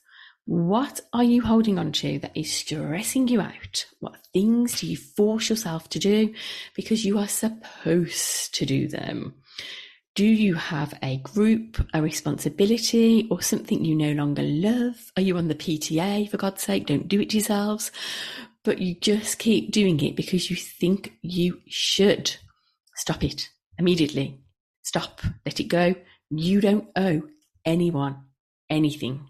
What 0.45 1.01
are 1.11 1.25
you 1.25 1.41
holding 1.41 1.77
on 1.77 1.91
to 1.93 2.19
that 2.19 2.37
is 2.37 2.51
stressing 2.51 3.27
you 3.27 3.41
out? 3.41 3.85
What 3.99 4.25
things 4.31 4.79
do 4.79 4.87
you 4.87 4.95
force 4.95 5.49
yourself 5.49 5.89
to 5.89 5.99
do 5.99 6.33
because 6.73 7.03
you 7.03 7.19
are 7.19 7.27
supposed 7.27 8.55
to 8.55 8.65
do 8.65 8.87
them? 8.87 9.35
Do 10.15 10.25
you 10.25 10.55
have 10.55 10.97
a 11.03 11.17
group, 11.17 11.85
a 11.93 12.01
responsibility, 12.01 13.27
or 13.29 13.41
something 13.41 13.83
you 13.83 13.93
no 13.93 14.13
longer 14.13 14.41
love? 14.41 15.11
Are 15.17 15.21
you 15.21 15.37
on 15.37 15.49
the 15.49 15.53
PTA, 15.53 16.31
for 16.31 16.37
God's 16.37 16.63
sake? 16.63 16.87
Don't 16.87 17.09
do 17.09 17.19
it 17.19 17.33
yourselves. 17.33 17.91
But 18.63 18.79
you 18.79 18.95
just 18.95 19.39
keep 19.39 19.71
doing 19.71 19.99
it 19.99 20.15
because 20.15 20.49
you 20.49 20.55
think 20.55 21.13
you 21.21 21.61
should. 21.67 22.35
Stop 22.95 23.23
it 23.23 23.49
immediately. 23.77 24.39
Stop. 24.81 25.21
Let 25.45 25.59
it 25.59 25.67
go. 25.67 25.93
You 26.29 26.61
don't 26.61 26.87
owe 26.95 27.21
anyone 27.65 28.23
anything. 28.69 29.29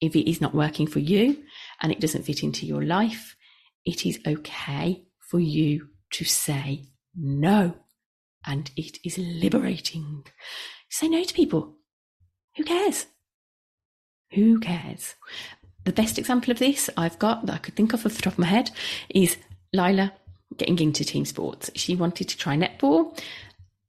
If 0.00 0.14
it 0.14 0.30
is 0.30 0.40
not 0.40 0.54
working 0.54 0.86
for 0.86 1.00
you 1.00 1.42
and 1.82 1.90
it 1.90 2.00
doesn't 2.00 2.24
fit 2.24 2.42
into 2.42 2.66
your 2.66 2.82
life, 2.82 3.36
it 3.84 4.06
is 4.06 4.20
okay 4.26 5.04
for 5.18 5.40
you 5.40 5.88
to 6.12 6.24
say 6.24 6.84
no. 7.16 7.74
And 8.46 8.70
it 8.76 8.98
is 9.04 9.18
liberating. 9.18 10.24
Say 10.88 11.08
no 11.08 11.22
to 11.24 11.34
people. 11.34 11.76
Who 12.56 12.64
cares? 12.64 13.06
Who 14.32 14.58
cares? 14.60 15.14
The 15.84 15.92
best 15.92 16.18
example 16.18 16.50
of 16.50 16.58
this 16.58 16.90
I've 16.96 17.18
got 17.18 17.46
that 17.46 17.54
I 17.54 17.58
could 17.58 17.74
think 17.74 17.92
of 17.92 18.04
off 18.04 18.14
the 18.14 18.22
top 18.22 18.34
of 18.34 18.38
my 18.38 18.46
head 18.46 18.70
is 19.08 19.36
Lila 19.72 20.12
getting 20.56 20.78
into 20.78 21.04
team 21.04 21.24
sports. 21.24 21.70
She 21.74 21.94
wanted 21.94 22.28
to 22.28 22.36
try 22.36 22.56
netball 22.56 23.18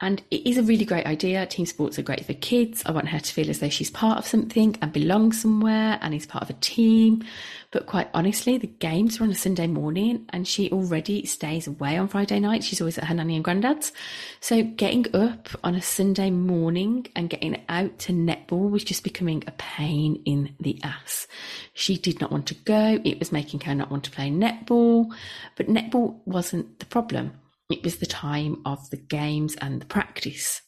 and 0.02 0.24
it 0.32 0.48
is 0.48 0.58
a 0.58 0.64
really 0.64 0.86
great 0.86 1.06
idea. 1.06 1.46
Team 1.46 1.66
sports 1.66 2.00
are 2.00 2.04
great 2.04 2.26
for 2.26 2.34
kids. 2.34 2.82
I 2.86 2.92
want 2.92 3.10
her 3.10 3.20
to 3.20 3.34
feel 3.34 3.50
as 3.50 3.60
though 3.60 3.70
she's 3.70 3.92
part 3.92 4.18
of 4.18 4.26
something 4.26 4.78
and 4.82 4.94
belongs 4.94 5.42
somewhere 5.42 6.00
and 6.02 6.14
is 6.14 6.26
part 6.26 6.42
of 6.42 6.50
a 6.50 6.60
team. 6.62 7.26
But 7.72 7.86
quite 7.86 8.10
honestly, 8.14 8.58
the 8.58 8.68
games 8.68 9.20
are 9.20 9.26
on 9.26 9.30
a 9.30 9.36
Sunday 9.36 9.68
morning 9.68 10.26
and 10.30 10.48
she 10.48 10.72
already 10.72 11.26
stays 11.26 11.68
away 11.68 11.98
on 11.98 12.08
Friday 12.08 12.40
night. 12.40 12.64
She's 12.64 12.80
always 12.80 12.98
at 12.98 13.04
her 13.06 13.14
nanny 13.14 13.36
and 13.36 13.44
granddad's. 13.44 13.92
So 14.40 14.64
getting 14.64 15.14
up 15.14 15.50
on 15.66 15.76
a 15.76 15.82
Sunday 15.82 16.32
morning 16.32 17.08
and 17.18 17.30
getting 17.30 17.62
out 17.68 18.00
to 18.00 18.14
netball 18.14 18.70
was 18.70 18.86
just 18.86 19.04
becoming 19.04 19.44
a 19.48 19.52
pain 19.52 20.22
in 20.24 20.56
the 20.62 20.80
ass. 20.82 21.28
She 21.74 21.98
did 21.98 22.22
not 22.22 22.32
want 22.32 22.48
to 22.48 22.56
go. 22.56 23.02
It 23.04 23.20
was 23.20 23.34
making 23.34 23.62
her 23.62 23.76
not 23.76 23.92
want 23.92 24.06
to 24.06 24.12
play 24.12 24.32
netball, 24.32 25.14
but 25.58 25.68
netball 25.68 26.20
wasn't 26.26 26.80
the 26.80 26.86
problem 26.86 27.34
it 27.70 27.84
was 27.84 27.98
the 27.98 28.06
time 28.06 28.62
of 28.66 28.90
the 28.90 28.98
games 28.98 29.56
and 29.62 29.82
the 29.82 29.86
practice. 29.86 30.62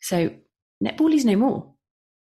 So 0.00 0.34
netball 0.82 1.14
is 1.14 1.24
no 1.24 1.36
more. 1.36 1.74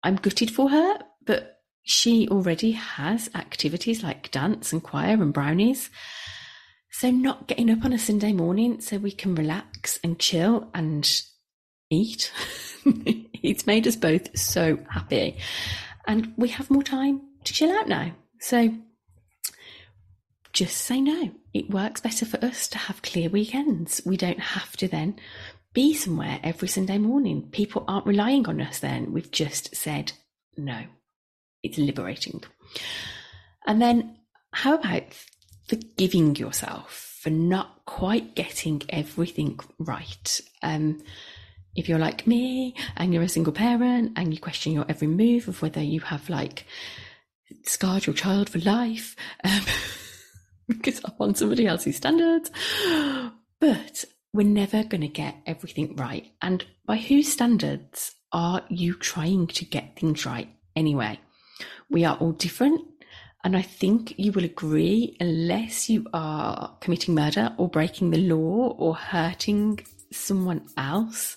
I'm 0.03 0.17
gutted 0.17 0.51
for 0.51 0.71
her, 0.71 0.99
but 1.25 1.61
she 1.85 2.29
already 2.29 2.73
has 2.73 3.31
activities 3.35 4.03
like 4.03 4.31
dance 4.31 4.73
and 4.73 4.83
choir 4.83 5.15
and 5.15 5.33
brownies. 5.33 5.91
So 6.91 7.11
not 7.11 7.47
getting 7.47 7.71
up 7.71 7.85
on 7.85 7.93
a 7.93 7.99
Sunday 7.99 8.33
morning 8.33 8.81
so 8.81 8.99
we 8.99 9.13
can 9.13 9.35
relax 9.35 10.01
and 10.03 10.19
chill 10.19 10.69
and 10.75 11.09
eat. 11.91 12.33
it's 12.85 13.67
made 13.67 13.87
us 13.87 13.97
both 13.97 14.37
so 14.37 14.79
happy. 14.91 15.37
And 16.07 16.33
we 16.37 16.49
have 16.49 16.71
more 16.71 16.83
time 16.83 17.21
to 17.45 17.53
chill 17.53 17.71
out 17.71 17.89
now. 17.89 18.13
So 18.41 18.75
just 20.53 20.77
say 20.77 21.01
no. 21.01 21.31
It 21.55 21.71
works 21.71 22.01
better 22.01 22.27
for 22.27 22.43
us 22.45 22.69
to 22.69 22.79
have 22.79 23.03
clear 23.03 23.29
weekends. 23.29 24.03
We 24.05 24.17
don't 24.17 24.41
have 24.41 24.77
to 24.79 24.89
then 24.89 25.19
be 25.73 25.95
somewhere 25.95 26.41
every 26.43 26.69
Sunday 26.69 26.99
morning. 26.99 27.49
People 27.51 27.85
aren't 27.89 28.07
relying 28.07 28.47
on 28.47 28.61
us 28.61 28.79
then. 28.81 29.13
We've 29.13 29.31
just 29.31 29.75
said 29.75 30.13
no. 30.57 30.85
It's 31.63 31.79
liberating. 31.79 32.43
And 33.67 33.81
then 33.81 34.17
how 34.53 34.75
about 34.75 35.05
forgiving 35.69 36.37
yourself 36.37 37.19
for 37.23 37.31
not 37.31 37.85
quite 37.85 38.35
getting 38.35 38.83
everything 38.89 39.59
right? 39.79 40.41
Um, 40.63 41.03
if 41.77 41.89
you're 41.89 41.99
like 41.99 42.27
me 42.27 42.75
and 42.97 43.13
you're 43.13 43.23
a 43.23 43.29
single 43.29 43.53
parent 43.53 44.13
and 44.17 44.33
you 44.33 44.41
question 44.41 44.73
your 44.73 44.87
every 44.89 45.07
move 45.07 45.49
of 45.49 45.63
whether 45.63 45.83
you 45.83 46.01
have 46.01 46.29
like 46.29 46.65
scarred 47.65 48.07
your 48.07 48.15
child 48.15 48.49
for 48.49 48.59
life, 48.59 49.15
um, 49.45 49.61
because 50.69 51.01
I'm 51.05 51.15
on 51.19 51.35
somebody 51.35 51.67
else's 51.67 51.97
standards. 51.97 52.51
But 53.61 54.05
we're 54.33 54.47
never 54.47 54.85
going 54.85 55.01
to 55.01 55.09
get 55.09 55.37
everything 55.47 55.97
right. 55.97 56.31
And 56.41 56.65
by 56.87 56.99
whose 56.99 57.33
standards 57.33 58.15
are 58.31 58.63
you 58.69 58.95
trying 58.95 59.47
to 59.49 59.65
get 59.65 59.99
things 59.99 60.25
right 60.27 60.49
anyway? 60.77 61.19
We 61.91 62.05
are 62.05 62.17
all 62.17 62.33
different. 62.33 62.83
And 63.45 63.57
I 63.57 63.63
think 63.63 64.15
you 64.19 64.33
will 64.33 64.45
agree, 64.45 65.17
unless 65.21 65.89
you 65.89 66.07
are 66.13 66.77
committing 66.81 67.15
murder 67.15 67.55
or 67.57 67.69
breaking 67.69 68.11
the 68.11 68.19
law 68.19 68.75
or 68.77 68.97
hurting 68.97 69.81
someone 70.13 70.67
else, 70.77 71.37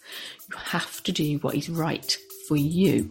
you 0.49 0.57
have 0.57 1.03
to 1.03 1.11
do 1.11 1.37
what 1.37 1.55
is 1.55 1.69
right 1.69 2.17
for 2.47 2.57
you. 2.57 3.09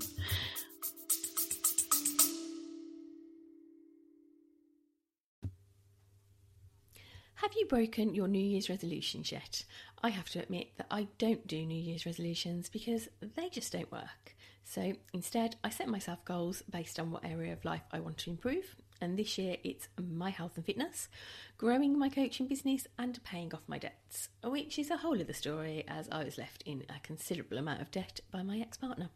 Have 7.40 7.54
you 7.56 7.64
broken 7.64 8.14
your 8.14 8.28
New 8.28 8.38
Year's 8.38 8.68
resolutions 8.68 9.32
yet? 9.32 9.64
I 10.02 10.10
have 10.10 10.28
to 10.30 10.42
admit 10.42 10.76
that 10.76 10.88
I 10.90 11.08
don't 11.16 11.46
do 11.46 11.64
New 11.64 11.80
Year's 11.80 12.04
resolutions 12.04 12.68
because 12.68 13.08
they 13.34 13.48
just 13.48 13.72
don't 13.72 13.90
work. 13.90 14.36
So 14.62 14.92
instead, 15.14 15.56
I 15.64 15.70
set 15.70 15.88
myself 15.88 16.22
goals 16.26 16.62
based 16.68 17.00
on 17.00 17.10
what 17.10 17.24
area 17.24 17.54
of 17.54 17.64
life 17.64 17.80
I 17.92 18.00
want 18.00 18.18
to 18.18 18.30
improve. 18.30 18.76
And 19.00 19.18
this 19.18 19.38
year, 19.38 19.56
it's 19.64 19.88
my 19.98 20.28
health 20.28 20.56
and 20.56 20.66
fitness, 20.66 21.08
growing 21.56 21.98
my 21.98 22.10
coaching 22.10 22.46
business, 22.46 22.86
and 22.98 23.24
paying 23.24 23.54
off 23.54 23.62
my 23.66 23.78
debts, 23.78 24.28
which 24.44 24.78
is 24.78 24.90
a 24.90 24.98
whole 24.98 25.18
other 25.18 25.32
story 25.32 25.82
as 25.88 26.10
I 26.12 26.24
was 26.24 26.36
left 26.36 26.62
in 26.66 26.84
a 26.90 27.00
considerable 27.02 27.56
amount 27.56 27.80
of 27.80 27.90
debt 27.90 28.20
by 28.30 28.42
my 28.42 28.58
ex 28.58 28.76
partner. 28.76 29.08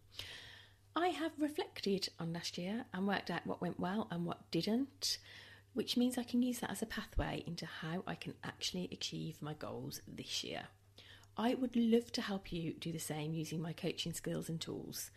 I 0.97 1.09
have 1.09 1.33
reflected 1.38 2.09
on 2.19 2.33
last 2.33 2.57
year 2.57 2.87
and 2.95 3.07
worked 3.07 3.31
out 3.31 3.47
what 3.47 3.61
went 3.61 3.78
well 3.78 4.09
and 4.11 4.25
what 4.25 4.50
didn't 4.50 5.19
which 5.75 5.97
means 5.97 6.16
I 6.16 6.23
can 6.23 6.43
use 6.43 6.61
that 6.61 6.71
as 6.71 6.83
a 6.83 6.87
pathway 6.87 7.45
into 7.47 7.66
how 7.66 8.02
I 8.07 8.14
can 8.14 8.35
actually 8.43 8.88
achieve 8.90 9.43
my 9.43 9.54
goals 9.54 10.00
this 10.09 10.43
year. 10.43 10.69
I 11.37 11.54
would 11.54 11.75
love 11.75 12.12
to 12.12 12.23
help 12.23 12.52
you 12.52 12.75
do 12.75 12.93
the 12.93 12.99
same 12.99 13.35
using 13.35 13.61
my 13.61 13.73
coaching 13.73 14.12
skills 14.12 14.49
and 14.49 14.61
tools. 14.61 15.11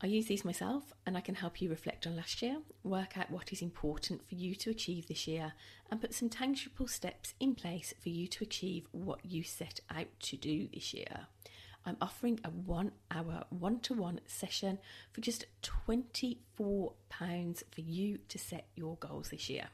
I 0.00 0.06
use 0.06 0.26
these 0.26 0.44
myself 0.44 0.92
and 1.06 1.16
I 1.16 1.20
can 1.20 1.34
help 1.34 1.60
you 1.60 1.70
reflect 1.70 2.06
on 2.06 2.14
last 2.14 2.40
year, 2.40 2.58
work 2.82 3.18
out 3.18 3.30
what 3.30 3.52
is 3.52 3.62
important 3.62 4.28
for 4.28 4.34
you 4.34 4.54
to 4.56 4.70
achieve 4.70 5.08
this 5.08 5.26
year, 5.26 5.54
and 5.90 6.00
put 6.00 6.14
some 6.14 6.28
tangible 6.28 6.86
steps 6.86 7.34
in 7.40 7.54
place 7.54 7.94
for 8.00 8.10
you 8.10 8.28
to 8.28 8.44
achieve 8.44 8.86
what 8.92 9.24
you 9.24 9.42
set 9.42 9.80
out 9.90 10.08
to 10.20 10.36
do 10.36 10.68
this 10.72 10.94
year. 10.94 11.26
I'm 11.86 11.96
offering 12.00 12.40
a 12.44 12.48
one 12.48 12.92
hour 13.10 13.44
one 13.50 13.80
to 13.80 13.94
one 13.94 14.20
session 14.26 14.78
for 15.12 15.20
just 15.20 15.44
£24 15.88 16.38
for 16.58 17.80
you 17.80 18.18
to 18.28 18.38
set 18.38 18.66
your 18.74 18.96
goals 18.96 19.30
this 19.30 19.50
year. 19.50 19.68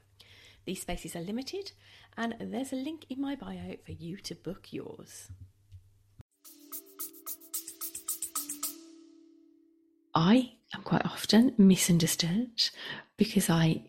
These 0.64 0.82
spaces 0.82 1.14
are 1.16 1.20
limited, 1.20 1.72
and 2.16 2.34
there's 2.40 2.72
a 2.72 2.76
link 2.76 3.06
in 3.08 3.20
my 3.20 3.34
bio 3.34 3.76
for 3.84 3.92
you 3.92 4.16
to 4.18 4.34
book 4.34 4.72
yours. 4.72 5.28
I 10.14 10.52
am 10.74 10.82
quite 10.82 11.06
often 11.06 11.54
misunderstood 11.56 12.70
because 13.16 13.48
I 13.48 13.84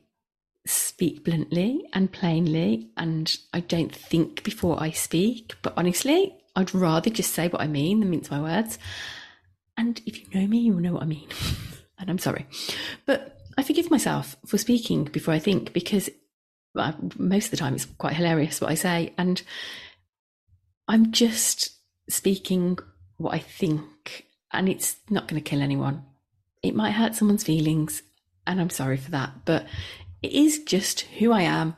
speak 0.67 1.23
bluntly 1.23 1.87
and 1.93 2.11
plainly, 2.11 2.91
and 2.95 3.35
I 3.51 3.61
don't 3.61 3.93
think 3.93 4.43
before 4.43 4.81
I 4.81 4.91
speak. 4.91 5.55
But 5.63 5.73
honestly, 5.75 6.35
I'd 6.55 6.73
rather 6.73 7.09
just 7.09 7.33
say 7.33 7.47
what 7.47 7.61
I 7.61 7.67
mean 7.67 7.99
than 7.99 8.09
mince 8.09 8.29
my 8.29 8.41
words. 8.41 8.77
And 9.77 10.01
if 10.05 10.19
you 10.19 10.39
know 10.39 10.47
me, 10.47 10.59
you'll 10.59 10.79
know 10.79 10.93
what 10.93 11.03
I 11.03 11.07
mean. 11.07 11.27
and 11.99 12.09
I'm 12.09 12.19
sorry. 12.19 12.45
But 13.05 13.39
I 13.57 13.63
forgive 13.63 13.89
myself 13.89 14.35
for 14.45 14.57
speaking 14.57 15.05
before 15.05 15.33
I 15.33 15.39
think 15.39 15.73
because 15.73 16.09
most 17.17 17.45
of 17.45 17.51
the 17.51 17.57
time 17.57 17.75
it's 17.75 17.85
quite 17.85 18.15
hilarious 18.15 18.61
what 18.61 18.71
I 18.71 18.75
say. 18.75 19.13
And 19.17 19.41
I'm 20.87 21.11
just 21.11 21.71
speaking 22.09 22.77
what 23.17 23.33
I 23.33 23.39
think, 23.39 24.25
and 24.51 24.67
it's 24.67 24.97
not 25.09 25.27
going 25.27 25.41
to 25.41 25.49
kill 25.49 25.61
anyone. 25.61 26.03
It 26.63 26.75
might 26.75 26.91
hurt 26.91 27.15
someone's 27.15 27.43
feelings, 27.43 28.03
and 28.45 28.59
I'm 28.59 28.69
sorry 28.69 28.97
for 28.97 29.11
that, 29.11 29.45
but 29.45 29.65
it 30.21 30.31
is 30.31 30.63
just 30.63 31.01
who 31.01 31.31
I 31.31 31.41
am, 31.41 31.75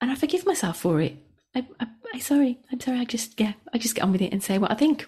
and 0.00 0.10
I 0.10 0.14
forgive 0.14 0.46
myself 0.46 0.78
for 0.78 1.00
it. 1.00 1.16
I, 1.54 1.66
I, 1.80 1.86
I 2.14 2.18
sorry, 2.18 2.58
I'm 2.70 2.80
sorry. 2.80 2.98
I 2.98 3.04
just 3.04 3.38
yeah, 3.40 3.52
I 3.72 3.78
just 3.78 3.94
get 3.94 4.02
on 4.04 4.12
with 4.12 4.22
it 4.22 4.32
and 4.32 4.42
say 4.42 4.58
what 4.58 4.70
I 4.70 4.74
think. 4.74 5.06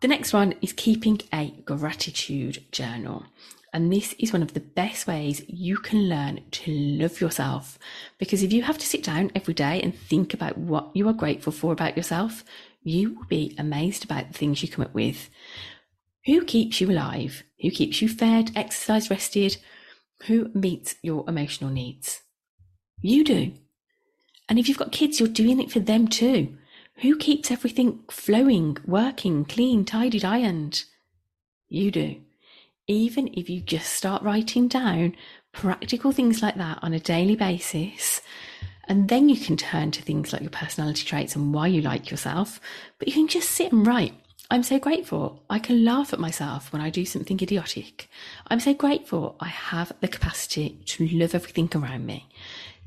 The 0.00 0.08
next 0.08 0.32
one 0.32 0.54
is 0.60 0.72
keeping 0.72 1.20
a 1.32 1.50
gratitude 1.64 2.64
journal. 2.70 3.24
And 3.72 3.92
this 3.92 4.14
is 4.18 4.32
one 4.32 4.42
of 4.42 4.54
the 4.54 4.60
best 4.60 5.06
ways 5.06 5.42
you 5.48 5.76
can 5.76 6.08
learn 6.08 6.40
to 6.50 6.72
love 6.72 7.20
yourself. 7.20 7.78
Because 8.18 8.42
if 8.42 8.52
you 8.52 8.62
have 8.62 8.78
to 8.78 8.86
sit 8.86 9.02
down 9.02 9.30
every 9.34 9.54
day 9.54 9.80
and 9.82 9.94
think 9.94 10.32
about 10.32 10.56
what 10.56 10.90
you 10.94 11.08
are 11.08 11.12
grateful 11.12 11.52
for 11.52 11.72
about 11.72 11.96
yourself, 11.96 12.44
you 12.82 13.14
will 13.14 13.26
be 13.26 13.54
amazed 13.58 14.04
about 14.04 14.28
the 14.28 14.38
things 14.38 14.62
you 14.62 14.68
come 14.68 14.84
up 14.84 14.94
with. 14.94 15.28
Who 16.26 16.44
keeps 16.44 16.80
you 16.80 16.90
alive? 16.90 17.42
Who 17.60 17.70
keeps 17.70 18.00
you 18.00 18.08
fed, 18.08 18.50
exercised, 18.54 19.10
rested? 19.10 19.58
Who 20.26 20.50
meets 20.54 20.96
your 21.02 21.24
emotional 21.28 21.70
needs? 21.70 22.22
You 23.00 23.24
do. 23.24 23.52
And 24.48 24.58
if 24.58 24.68
you've 24.68 24.78
got 24.78 24.92
kids, 24.92 25.18
you're 25.18 25.28
doing 25.28 25.60
it 25.60 25.70
for 25.70 25.80
them 25.80 26.08
too. 26.08 26.56
Who 26.96 27.16
keeps 27.16 27.50
everything 27.50 28.00
flowing, 28.10 28.78
working, 28.86 29.44
clean, 29.44 29.84
tidied, 29.84 30.24
ironed? 30.24 30.84
You 31.68 31.90
do. 31.90 32.20
Even 32.86 33.28
if 33.34 33.50
you 33.50 33.60
just 33.60 33.92
start 33.92 34.22
writing 34.22 34.68
down 34.68 35.16
practical 35.52 36.12
things 36.12 36.42
like 36.42 36.54
that 36.56 36.78
on 36.82 36.92
a 36.92 37.00
daily 37.00 37.34
basis, 37.34 38.22
and 38.88 39.08
then 39.08 39.28
you 39.28 39.36
can 39.36 39.56
turn 39.56 39.90
to 39.90 40.02
things 40.02 40.32
like 40.32 40.42
your 40.42 40.50
personality 40.50 41.04
traits 41.04 41.34
and 41.34 41.52
why 41.52 41.66
you 41.66 41.82
like 41.82 42.10
yourself, 42.10 42.60
but 42.98 43.08
you 43.08 43.14
can 43.14 43.28
just 43.28 43.50
sit 43.50 43.72
and 43.72 43.86
write. 43.86 44.14
I'm 44.48 44.62
so 44.62 44.78
grateful. 44.78 45.42
I 45.50 45.58
can 45.58 45.84
laugh 45.84 46.12
at 46.12 46.20
myself 46.20 46.72
when 46.72 46.80
I 46.80 46.88
do 46.88 47.04
something 47.04 47.40
idiotic. 47.40 48.08
I'm 48.46 48.60
so 48.60 48.74
grateful 48.74 49.34
I 49.40 49.48
have 49.48 49.90
the 50.00 50.06
capacity 50.06 50.78
to 50.86 51.08
love 51.08 51.34
everything 51.34 51.68
around 51.74 52.06
me. 52.06 52.28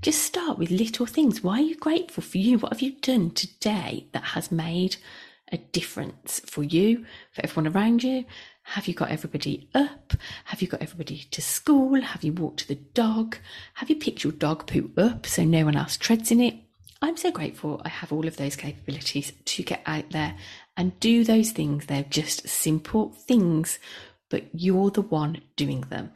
Just 0.02 0.24
start 0.24 0.58
with 0.58 0.72
little 0.72 1.06
things. 1.06 1.44
Why 1.44 1.60
are 1.60 1.62
you 1.62 1.76
grateful 1.76 2.24
for 2.24 2.38
you? 2.38 2.58
What 2.58 2.72
have 2.72 2.82
you 2.82 2.94
done 3.02 3.32
today 3.32 4.08
that 4.14 4.24
has 4.24 4.50
made 4.50 4.96
a 5.52 5.58
difference 5.58 6.40
for 6.46 6.64
you, 6.64 7.06
for 7.34 7.44
everyone 7.44 7.76
around 7.76 8.02
you? 8.04 8.24
Have 8.64 8.88
you 8.88 8.94
got 8.94 9.12
everybody 9.12 9.70
up? 9.76 10.14
Have 10.46 10.62
you 10.62 10.70
got 10.70 10.82
everybody 10.82 11.26
to 11.32 11.42
school? 11.42 12.00
Have 12.00 12.24
you 12.24 12.32
walked 12.32 12.70
the 12.70 12.76
dog? 12.76 13.40
Have 13.74 13.90
you 13.90 13.98
picked 13.98 14.24
your 14.24 14.32
dog 14.32 14.68
poo 14.68 14.90
up 14.96 15.26
so 15.26 15.44
no 15.44 15.66
one 15.66 15.76
else 15.76 15.98
treads 15.98 16.32
in 16.32 16.40
it? 16.40 16.56
I'm 17.02 17.18
so 17.18 17.30
grateful 17.30 17.82
I 17.84 17.90
have 17.90 18.14
all 18.14 18.26
of 18.26 18.38
those 18.38 18.56
capabilities 18.56 19.34
to 19.44 19.64
get 19.64 19.82
out 19.86 20.12
there 20.12 20.38
and 20.78 20.98
do 21.02 21.26
those 21.26 21.52
things. 21.52 21.88
They're 21.88 22.04
just 22.04 22.48
simple 22.48 23.10
things, 23.10 23.80
but 24.30 24.46
you're 24.54 24.92
the 24.92 25.02
one 25.02 25.42
doing 25.58 25.82
them. 25.82 26.14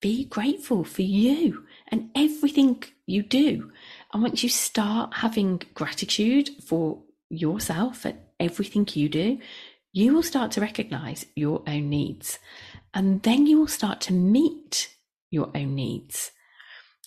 Be 0.00 0.24
grateful 0.24 0.84
for 0.84 1.02
you 1.02 1.65
and 1.88 2.10
everything 2.14 2.82
you 3.06 3.22
do. 3.22 3.70
And 4.12 4.22
once 4.22 4.42
you 4.42 4.48
start 4.48 5.14
having 5.14 5.62
gratitude 5.74 6.50
for 6.62 7.02
yourself 7.30 8.04
and 8.04 8.18
everything 8.40 8.88
you 8.92 9.08
do, 9.08 9.38
you 9.92 10.14
will 10.14 10.22
start 10.22 10.52
to 10.52 10.60
recognize 10.60 11.26
your 11.34 11.62
own 11.66 11.88
needs. 11.88 12.38
And 12.92 13.22
then 13.22 13.46
you 13.46 13.58
will 13.58 13.66
start 13.66 14.00
to 14.02 14.12
meet 14.12 14.94
your 15.30 15.50
own 15.54 15.74
needs. 15.74 16.32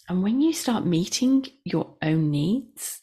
And 0.07 0.23
when 0.23 0.41
you 0.41 0.53
start 0.53 0.85
meeting 0.85 1.45
your 1.63 1.95
own 2.01 2.31
needs, 2.31 3.01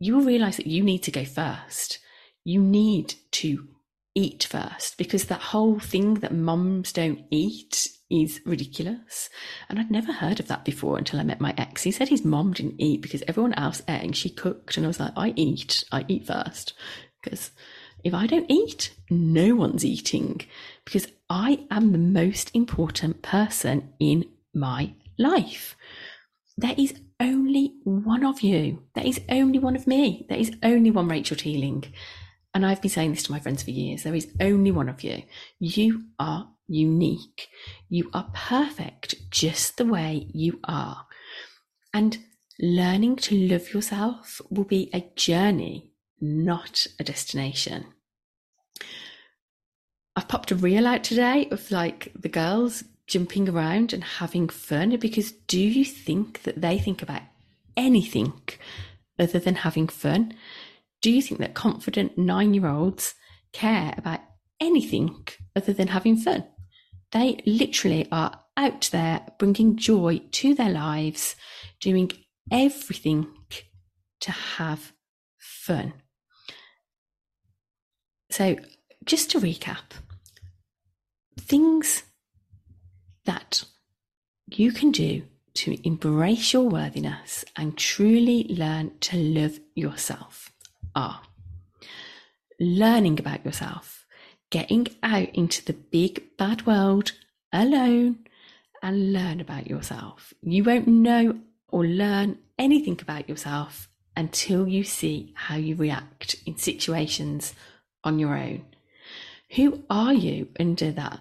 you 0.00 0.16
will 0.16 0.24
realize 0.24 0.56
that 0.56 0.66
you 0.66 0.82
need 0.82 1.04
to 1.04 1.12
go 1.12 1.24
first. 1.24 2.00
You 2.44 2.60
need 2.60 3.14
to 3.32 3.68
eat 4.14 4.44
first 4.50 4.98
because 4.98 5.26
that 5.26 5.40
whole 5.40 5.78
thing 5.78 6.14
that 6.14 6.34
mums 6.34 6.92
don't 6.92 7.24
eat 7.30 7.88
is 8.12 8.40
ridiculous. 8.44 9.30
And 9.68 9.78
I'd 9.78 9.90
never 9.90 10.12
heard 10.12 10.38
of 10.38 10.48
that 10.48 10.64
before 10.64 10.98
until 10.98 11.18
I 11.18 11.24
met 11.24 11.40
my 11.40 11.54
ex. 11.56 11.82
He 11.82 11.90
said 11.90 12.08
his 12.08 12.24
mom 12.24 12.52
didn't 12.52 12.80
eat 12.80 13.00
because 13.00 13.22
everyone 13.26 13.54
else 13.54 13.82
ate 13.88 14.02
and 14.02 14.16
she 14.16 14.30
cooked. 14.30 14.76
And 14.76 14.84
I 14.84 14.88
was 14.88 15.00
like, 15.00 15.12
I 15.16 15.32
eat, 15.36 15.84
I 15.90 16.04
eat 16.08 16.26
first. 16.26 16.74
Because 17.22 17.50
if 18.04 18.12
I 18.14 18.26
don't 18.26 18.50
eat, 18.50 18.94
no 19.10 19.54
one's 19.54 19.84
eating 19.84 20.40
because 20.84 21.06
I 21.30 21.66
am 21.70 21.92
the 21.92 21.98
most 21.98 22.50
important 22.54 23.22
person 23.22 23.92
in 23.98 24.24
my 24.52 24.94
life. 25.18 25.76
There 26.56 26.74
is 26.76 26.94
only 27.20 27.74
one 27.84 28.24
of 28.24 28.42
you. 28.42 28.82
There 28.94 29.06
is 29.06 29.20
only 29.28 29.58
one 29.58 29.76
of 29.76 29.86
me. 29.86 30.26
There 30.28 30.38
is 30.38 30.52
only 30.62 30.90
one 30.90 31.08
Rachel 31.08 31.36
Teeling. 31.36 31.84
And 32.54 32.66
I've 32.66 32.82
been 32.82 32.90
saying 32.90 33.12
this 33.12 33.22
to 33.24 33.32
my 33.32 33.40
friends 33.40 33.62
for 33.62 33.70
years. 33.70 34.02
There 34.02 34.14
is 34.14 34.28
only 34.40 34.70
one 34.70 34.88
of 34.88 35.02
you. 35.02 35.22
You 35.58 36.04
are 36.18 36.50
unique. 36.72 37.48
You 37.88 38.10
are 38.12 38.30
perfect 38.34 39.30
just 39.30 39.76
the 39.76 39.84
way 39.84 40.28
you 40.32 40.60
are. 40.64 41.06
And 41.92 42.18
learning 42.60 43.16
to 43.16 43.36
love 43.36 43.72
yourself 43.72 44.40
will 44.50 44.64
be 44.64 44.90
a 44.92 45.10
journey, 45.16 45.92
not 46.20 46.86
a 46.98 47.04
destination. 47.04 47.86
I've 50.14 50.28
popped 50.28 50.50
a 50.50 50.56
reel 50.56 50.86
out 50.86 51.04
today 51.04 51.48
of 51.50 51.70
like 51.70 52.12
the 52.18 52.28
girls 52.28 52.84
jumping 53.06 53.48
around 53.48 53.92
and 53.92 54.04
having 54.04 54.48
fun 54.48 54.96
because 54.96 55.32
do 55.32 55.60
you 55.60 55.84
think 55.84 56.42
that 56.42 56.60
they 56.60 56.78
think 56.78 57.02
about 57.02 57.22
anything 57.76 58.32
other 59.18 59.38
than 59.38 59.56
having 59.56 59.88
fun? 59.88 60.34
Do 61.00 61.10
you 61.10 61.22
think 61.22 61.40
that 61.40 61.54
confident 61.54 62.16
nine 62.16 62.54
year 62.54 62.68
olds 62.68 63.14
care 63.52 63.94
about 63.96 64.20
anything 64.60 65.26
other 65.56 65.72
than 65.72 65.88
having 65.88 66.16
fun? 66.16 66.44
They 67.12 67.40
literally 67.46 68.08
are 68.10 68.40
out 68.56 68.88
there 68.92 69.26
bringing 69.38 69.76
joy 69.76 70.22
to 70.32 70.54
their 70.54 70.70
lives, 70.70 71.36
doing 71.80 72.10
everything 72.50 73.26
to 74.20 74.32
have 74.32 74.92
fun. 75.38 75.94
So, 78.30 78.56
just 79.04 79.30
to 79.32 79.40
recap, 79.40 79.92
things 81.38 82.04
that 83.24 83.64
you 84.46 84.72
can 84.72 84.90
do 84.90 85.24
to 85.54 85.76
embrace 85.86 86.52
your 86.52 86.68
worthiness 86.68 87.44
and 87.56 87.76
truly 87.76 88.44
learn 88.48 88.98
to 89.00 89.16
love 89.16 89.60
yourself 89.74 90.50
are 90.94 91.20
learning 92.58 93.18
about 93.18 93.44
yourself 93.44 94.01
getting 94.52 94.86
out 95.02 95.30
into 95.34 95.64
the 95.64 95.72
big 95.72 96.22
bad 96.36 96.66
world 96.66 97.12
alone 97.52 98.18
and 98.82 99.12
learn 99.12 99.40
about 99.40 99.66
yourself. 99.66 100.34
You 100.42 100.62
won't 100.62 100.86
know 100.86 101.40
or 101.68 101.86
learn 101.86 102.38
anything 102.58 102.98
about 103.00 103.30
yourself 103.30 103.88
until 104.14 104.68
you 104.68 104.84
see 104.84 105.32
how 105.34 105.56
you 105.56 105.74
react 105.74 106.36
in 106.44 106.58
situations 106.58 107.54
on 108.04 108.18
your 108.18 108.36
own. 108.36 108.66
Who 109.56 109.84
are 109.88 110.12
you 110.12 110.48
under 110.60 110.92
that 110.92 111.20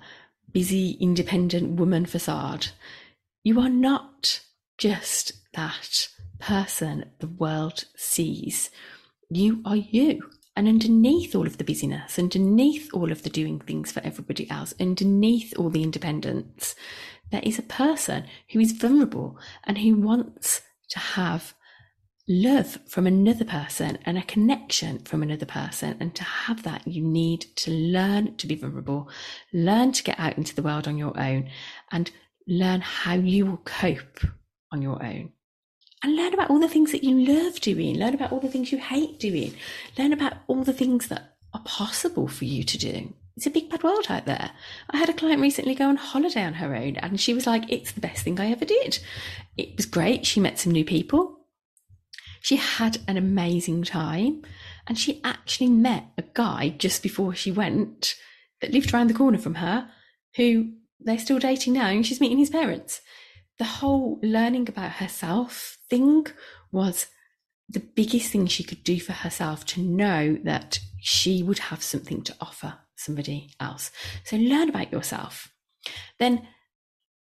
busy, 0.52 0.98
independent 1.00 1.80
woman 1.80 2.06
facade? 2.06 2.68
You 3.46 3.62
are 3.62 3.70
not 3.70 4.42
just 4.78 5.32
that 5.54 6.10
person 6.40 7.12
the 7.20 7.28
world 7.28 7.86
sees. 7.96 8.70
You 9.30 9.62
are 9.64 9.78
you. 9.78 10.32
And 10.56 10.68
underneath 10.68 11.34
all 11.34 11.48
of 11.48 11.58
the 11.58 11.64
busyness, 11.64 12.20
underneath 12.20 12.90
all 12.94 13.12
of 13.12 13.24
the 13.24 13.30
doing 13.30 13.60
things 13.60 13.92
for 13.92 14.02
everybody 14.02 14.50
else, 14.50 14.74
underneath 14.80 15.58
all 15.58 15.70
the 15.70 15.84
independence, 15.84 16.76
there 17.32 17.42
is 17.44 17.58
a 17.58 17.64
person 17.64 18.26
who 18.52 18.60
is 18.60 18.74
vulnerable 18.74 19.40
and 19.64 19.78
who 19.78 19.96
wants 19.96 20.62
to 20.90 21.00
have 21.00 21.54
love 22.28 22.80
from 22.88 23.08
another 23.08 23.46
person 23.46 23.98
and 24.06 24.18
a 24.18 24.24
connection 24.24 25.00
from 25.00 25.24
another 25.24 25.46
person. 25.46 25.96
And 26.00 26.14
to 26.16 26.24
have 26.24 26.64
that, 26.64 26.86
you 26.88 27.04
need 27.04 27.42
to 27.58 27.72
learn 27.72 28.36
to 28.38 28.48
be 28.48 28.56
vulnerable, 28.56 29.10
learn 29.54 29.94
to 29.94 30.04
get 30.04 30.20
out 30.20 30.38
into 30.38 30.54
the 30.54 30.62
world 30.62 30.88
on 30.88 30.98
your 30.98 31.18
own, 31.20 31.50
and 31.92 32.12
learn 32.48 32.82
how 32.82 33.14
you 33.14 33.46
will 33.46 33.58
cope 33.58 34.20
on 34.72 34.82
your 34.82 35.04
own 35.04 35.32
and 36.04 36.16
learn 36.16 36.34
about 36.34 36.50
all 36.50 36.60
the 36.60 36.68
things 36.68 36.92
that 36.92 37.04
you 37.04 37.18
love 37.18 37.60
doing, 37.60 37.98
learn 37.98 38.14
about 38.14 38.32
all 38.32 38.40
the 38.40 38.50
things 38.50 38.72
you 38.72 38.78
hate 38.80 39.20
doing, 39.20 39.54
learn 39.98 40.14
about 40.14 40.34
all 40.48 40.64
the 40.64 40.74
things 40.74 41.08
that 41.08 41.36
are 41.54 41.62
possible 41.64 42.28
for 42.28 42.46
you 42.46 42.64
to 42.64 42.78
do. 42.78 43.14
It's 43.38 43.46
a 43.46 43.52
big 43.52 43.70
bad 43.70 43.84
world 43.84 44.08
out 44.10 44.26
there. 44.26 44.52
I 44.90 44.98
had 44.98 45.10
a 45.10 45.14
client 45.14 45.42
recently 45.42 45.74
go 45.74 45.88
on 45.88 45.96
holiday 45.96 46.44
on 46.44 46.56
her 46.56 46.76
own 46.76 46.98
and 46.98 47.20
she 47.20 47.34
was 47.34 47.48
like, 47.48 47.64
it's 47.70 47.92
the 47.92 48.02
best 48.02 48.24
thing 48.24 48.40
I 48.40 48.52
ever 48.52 48.66
did. 48.66 49.00
It 49.58 49.76
was 49.78 49.86
great. 49.86 50.26
She 50.26 50.40
met 50.40 50.60
some 50.60 50.74
new 50.74 50.86
people. 50.86 51.38
She 52.42 52.56
had 52.58 52.98
an 53.08 53.18
amazing 53.18 53.84
time 53.84 54.44
and 54.88 54.98
she 54.98 55.22
actually 55.24 55.70
met 55.70 56.06
a 56.18 56.24
guy 56.34 56.70
just 56.78 57.04
before 57.04 57.36
she 57.36 57.52
went 57.52 58.16
that 58.60 58.72
lived 58.74 58.94
around 58.94 59.08
the 59.08 59.14
corner 59.14 59.38
from 59.38 59.56
her 59.56 59.90
who 60.36 60.72
they're 61.00 61.20
still 61.20 61.40
dating 61.40 61.74
now 61.74 61.88
and 61.88 62.06
she's 62.06 62.22
meeting 62.22 62.38
his 62.38 62.50
parents. 62.50 63.02
The 63.62 63.66
whole 63.66 64.18
learning 64.24 64.70
about 64.70 64.94
herself 64.94 65.78
thing 65.88 66.26
was 66.72 67.06
the 67.70 67.80
biggest 67.80 68.32
thing 68.32 68.48
she 68.48 68.64
could 68.64 68.84
do 68.84 69.00
for 69.00 69.12
herself 69.12 69.68
to 69.68 69.82
know 69.82 70.40
that 70.44 70.80
she 71.00 71.44
would 71.44 71.60
have 71.60 71.84
something 71.84 72.24
to 72.24 72.36
offer 72.42 72.80
somebody 72.96 73.52
else. 73.60 73.92
So 74.24 74.38
learn 74.38 74.70
about 74.70 74.92
yourself. 74.92 75.54
Then 76.18 76.48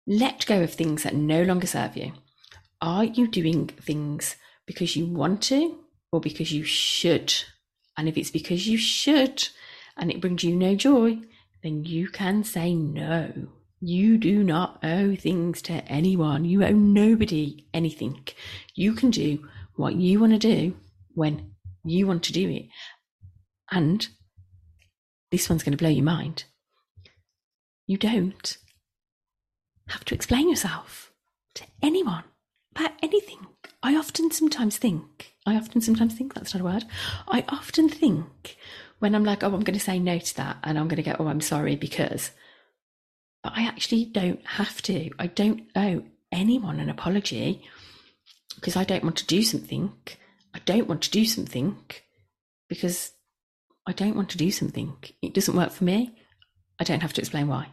let 0.08 0.44
go 0.46 0.60
of 0.64 0.74
things 0.74 1.04
that 1.04 1.14
no 1.14 1.44
longer 1.44 1.68
serve 1.68 1.96
you. 1.96 2.14
Are 2.80 3.04
you 3.04 3.28
doing 3.28 3.68
things 3.68 4.34
because 4.66 4.96
you 4.96 5.06
want 5.06 5.40
to 5.42 5.78
or 6.10 6.18
because 6.20 6.52
you 6.52 6.64
should? 6.64 7.32
And 7.96 8.08
if 8.08 8.18
it's 8.18 8.32
because 8.32 8.66
you 8.66 8.76
should 8.76 9.50
and 9.96 10.10
it 10.10 10.20
brings 10.20 10.42
you 10.42 10.56
no 10.56 10.74
joy, 10.74 11.18
then 11.62 11.84
you 11.84 12.08
can 12.08 12.42
say 12.42 12.74
no. 12.74 13.50
You 13.86 14.16
do 14.16 14.42
not 14.42 14.78
owe 14.82 15.14
things 15.14 15.60
to 15.62 15.72
anyone. 15.84 16.46
You 16.46 16.64
owe 16.64 16.72
nobody 16.72 17.66
anything. 17.74 18.26
You 18.74 18.94
can 18.94 19.10
do 19.10 19.46
what 19.76 19.96
you 19.96 20.18
want 20.18 20.32
to 20.32 20.38
do 20.38 20.74
when 21.12 21.50
you 21.84 22.06
want 22.06 22.22
to 22.22 22.32
do 22.32 22.48
it. 22.48 22.68
And 23.70 24.08
this 25.30 25.50
one's 25.50 25.62
going 25.62 25.76
to 25.76 25.78
blow 25.82 25.90
your 25.90 26.02
mind. 26.02 26.44
You 27.86 27.98
don't 27.98 28.56
have 29.88 30.06
to 30.06 30.14
explain 30.14 30.48
yourself 30.48 31.12
to 31.56 31.64
anyone 31.82 32.24
about 32.74 32.92
anything. 33.02 33.46
I 33.82 33.96
often 33.96 34.30
sometimes 34.30 34.78
think, 34.78 35.34
I 35.44 35.56
often 35.56 35.82
sometimes 35.82 36.14
think 36.14 36.32
that's 36.32 36.54
not 36.54 36.62
a 36.62 36.64
word. 36.64 36.86
I 37.28 37.44
often 37.50 37.90
think 37.90 38.56
when 38.98 39.14
I'm 39.14 39.24
like, 39.24 39.42
oh, 39.42 39.48
I'm 39.48 39.60
going 39.60 39.78
to 39.78 39.78
say 39.78 39.98
no 39.98 40.18
to 40.18 40.36
that 40.36 40.56
and 40.64 40.78
I'm 40.78 40.88
going 40.88 41.02
to 41.04 41.10
go, 41.10 41.16
oh, 41.18 41.26
I'm 41.26 41.42
sorry 41.42 41.76
because, 41.76 42.30
but 43.44 43.52
I 43.54 43.66
actually 43.66 44.06
don't 44.06 44.44
have 44.44 44.80
to. 44.82 45.10
I 45.18 45.26
don't 45.26 45.64
owe 45.76 46.02
anyone 46.32 46.80
an 46.80 46.88
apology 46.88 47.62
because 48.54 48.74
I 48.74 48.84
don't 48.84 49.04
want 49.04 49.16
to 49.18 49.26
do 49.26 49.42
something. 49.42 49.92
I 50.54 50.60
don't 50.64 50.88
want 50.88 51.02
to 51.02 51.10
do 51.10 51.26
something 51.26 51.76
because 52.70 53.12
I 53.86 53.92
don't 53.92 54.16
want 54.16 54.30
to 54.30 54.38
do 54.38 54.50
something. 54.50 54.96
It 55.20 55.34
doesn't 55.34 55.54
work 55.54 55.72
for 55.72 55.84
me. 55.84 56.16
I 56.80 56.84
don't 56.84 57.02
have 57.02 57.12
to 57.12 57.20
explain 57.20 57.46
why. 57.48 57.68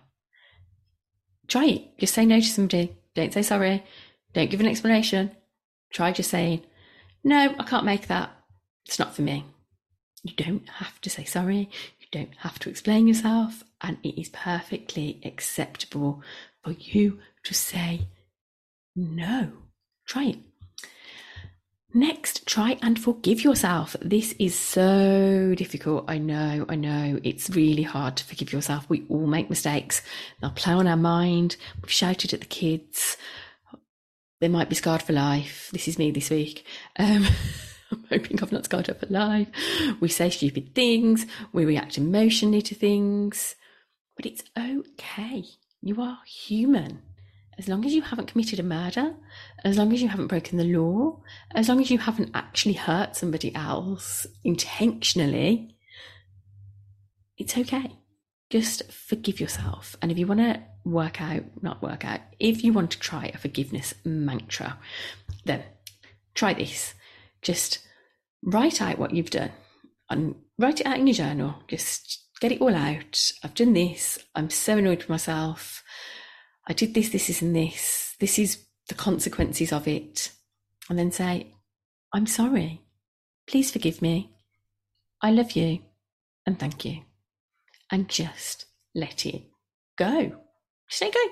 Try 1.47 1.65
it. 1.65 1.97
Just 1.99 2.13
say 2.15 2.25
no 2.25 2.41
to 2.41 2.45
somebody. 2.45 2.97
Don't 3.15 3.33
say 3.33 3.41
sorry. 3.41 3.85
Don't 4.33 4.49
give 4.49 4.59
an 4.59 4.67
explanation. 4.67 5.31
Try 5.93 6.11
just 6.11 6.29
saying, 6.29 6.63
no, 7.23 7.55
I 7.57 7.63
can't 7.63 7.85
make 7.85 8.07
that. 8.07 8.29
It's 8.85 8.99
not 8.99 9.15
for 9.15 9.21
me. 9.21 9.45
You 10.23 10.33
don't 10.35 10.67
have 10.67 10.99
to 11.01 11.09
say 11.09 11.23
sorry. 11.23 11.69
Don't 12.11 12.35
have 12.39 12.59
to 12.59 12.69
explain 12.69 13.07
yourself. 13.07 13.63
And 13.81 13.97
it 14.03 14.19
is 14.19 14.29
perfectly 14.29 15.21
acceptable 15.23 16.21
for 16.63 16.71
you 16.71 17.19
to 17.43 17.53
say 17.53 18.07
no. 18.95 19.51
Try 20.05 20.25
it. 20.25 20.39
Next, 21.93 22.45
try 22.45 22.77
and 22.81 22.97
forgive 22.97 23.43
yourself. 23.43 23.97
This 24.01 24.33
is 24.39 24.57
so 24.57 25.53
difficult. 25.55 26.05
I 26.07 26.19
know, 26.19 26.65
I 26.69 26.75
know. 26.75 27.19
It's 27.21 27.49
really 27.49 27.83
hard 27.83 28.15
to 28.17 28.23
forgive 28.23 28.53
yourself. 28.53 28.89
We 28.89 29.05
all 29.09 29.27
make 29.27 29.49
mistakes. 29.49 30.01
They'll 30.39 30.51
play 30.51 30.73
on 30.73 30.87
our 30.87 30.95
mind. 30.95 31.57
We've 31.81 31.91
shouted 31.91 32.33
at 32.33 32.39
the 32.39 32.45
kids. 32.45 33.17
They 34.39 34.47
might 34.47 34.69
be 34.69 34.75
scarred 34.75 35.01
for 35.01 35.11
life. 35.11 35.69
This 35.73 35.89
is 35.89 35.99
me 35.99 36.11
this 36.11 36.29
week. 36.29 36.65
Um, 36.97 37.27
I'm 37.91 38.05
hoping 38.09 38.41
I've 38.41 38.51
not 38.51 38.65
scarred 38.65 38.89
up 38.89 38.99
for 38.99 39.07
life. 39.07 39.47
We 39.99 40.09
say 40.09 40.29
stupid 40.29 40.73
things. 40.73 41.25
We 41.51 41.65
react 41.65 41.97
emotionally 41.97 42.61
to 42.63 42.75
things. 42.75 43.55
But 44.15 44.25
it's 44.25 44.43
okay. 44.57 45.45
You 45.81 46.01
are 46.01 46.19
human 46.25 47.01
as 47.61 47.67
long 47.67 47.85
as 47.85 47.93
you 47.93 48.01
haven't 48.01 48.25
committed 48.25 48.59
a 48.59 48.63
murder, 48.63 49.13
as 49.63 49.77
long 49.77 49.93
as 49.93 50.01
you 50.01 50.07
haven't 50.07 50.27
broken 50.27 50.57
the 50.57 50.63
law, 50.63 51.19
as 51.53 51.69
long 51.69 51.79
as 51.79 51.91
you 51.91 51.99
haven't 51.99 52.31
actually 52.33 52.73
hurt 52.73 53.15
somebody 53.15 53.53
else 53.53 54.25
intentionally, 54.43 55.75
it's 57.37 57.55
okay. 57.55 57.97
Just 58.49 58.91
forgive 58.91 59.39
yourself. 59.39 59.95
And 60.01 60.11
if 60.11 60.17
you 60.17 60.25
want 60.25 60.39
to 60.39 60.61
work 60.85 61.21
out, 61.21 61.43
not 61.61 61.83
work 61.83 62.03
out, 62.03 62.21
if 62.39 62.63
you 62.63 62.73
want 62.73 62.89
to 62.91 62.99
try 62.99 63.31
a 63.31 63.37
forgiveness 63.37 63.93
mantra, 64.03 64.79
then 65.45 65.63
try 66.33 66.55
this. 66.55 66.95
Just 67.41 67.79
write 68.43 68.81
out 68.81 68.99
what 68.99 69.13
you've 69.13 69.29
done 69.29 69.51
and 70.09 70.35
write 70.57 70.79
it 70.79 70.85
out 70.85 70.99
in 70.99 71.07
your 71.07 71.15
journal. 71.15 71.55
Just 71.67 72.25
get 72.39 72.51
it 72.51 72.61
all 72.61 72.75
out. 72.75 73.31
I've 73.43 73.53
done 73.53 73.73
this. 73.73 74.19
I'm 74.35 74.49
so 74.49 74.77
annoyed 74.77 74.99
with 74.99 75.09
myself. 75.09 75.83
I 76.67 76.73
did 76.73 76.93
this, 76.93 77.09
this, 77.09 77.27
this, 77.27 77.41
and 77.41 77.55
this. 77.55 78.15
This 78.19 78.37
is 78.37 78.63
the 78.87 78.95
consequences 78.95 79.71
of 79.71 79.87
it. 79.87 80.31
And 80.89 80.97
then 80.99 81.11
say, 81.11 81.53
I'm 82.13 82.27
sorry. 82.27 82.81
Please 83.47 83.71
forgive 83.71 84.01
me. 84.01 84.31
I 85.21 85.31
love 85.31 85.51
you. 85.51 85.79
And 86.45 86.59
thank 86.59 86.85
you. 86.85 87.01
And 87.91 88.09
just 88.09 88.65
let 88.95 89.25
it 89.25 89.43
go. 89.97 90.31
Just 90.89 91.01
let 91.01 91.13
go. 91.13 91.25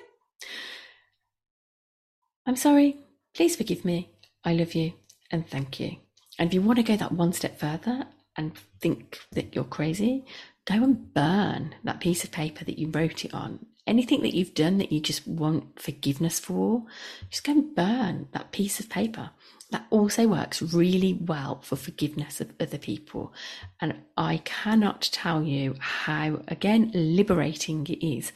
I'm 2.45 2.55
sorry. 2.55 2.97
Please 3.35 3.55
forgive 3.55 3.83
me. 3.83 4.11
I 4.43 4.53
love 4.53 4.73
you. 4.73 4.93
And 5.31 5.47
thank 5.47 5.79
you. 5.79 5.97
And 6.37 6.49
if 6.49 6.53
you 6.53 6.61
want 6.61 6.77
to 6.77 6.83
go 6.83 6.95
that 6.95 7.11
one 7.11 7.33
step 7.33 7.59
further 7.59 8.05
and 8.35 8.57
think 8.81 9.19
that 9.31 9.53
you're 9.53 9.63
crazy, 9.63 10.25
go 10.65 10.75
and 10.75 11.13
burn 11.13 11.75
that 11.83 11.99
piece 11.99 12.23
of 12.23 12.31
paper 12.31 12.63
that 12.65 12.79
you 12.79 12.89
wrote 12.89 13.25
it 13.25 13.33
on 13.33 13.65
anything 13.89 14.21
that 14.21 14.35
you've 14.35 14.53
done 14.53 14.77
that 14.77 14.91
you 14.91 15.01
just 15.01 15.27
want 15.27 15.81
forgiveness 15.81 16.39
for, 16.39 16.83
just 17.29 17.43
go 17.43 17.53
and 17.53 17.75
burn 17.75 18.27
that 18.31 18.51
piece 18.51 18.79
of 18.79 18.87
paper. 18.87 19.31
That 19.71 19.85
also 19.89 20.27
works 20.27 20.61
really 20.61 21.13
well 21.13 21.59
for 21.61 21.75
forgiveness 21.75 22.39
of 22.39 22.53
other 22.59 22.77
people. 22.77 23.33
And 23.81 24.01
I 24.15 24.37
cannot 24.37 25.09
tell 25.11 25.43
you 25.43 25.75
how, 25.79 26.41
again, 26.47 26.91
liberating 26.93 27.85
it 27.87 28.05
is 28.05 28.31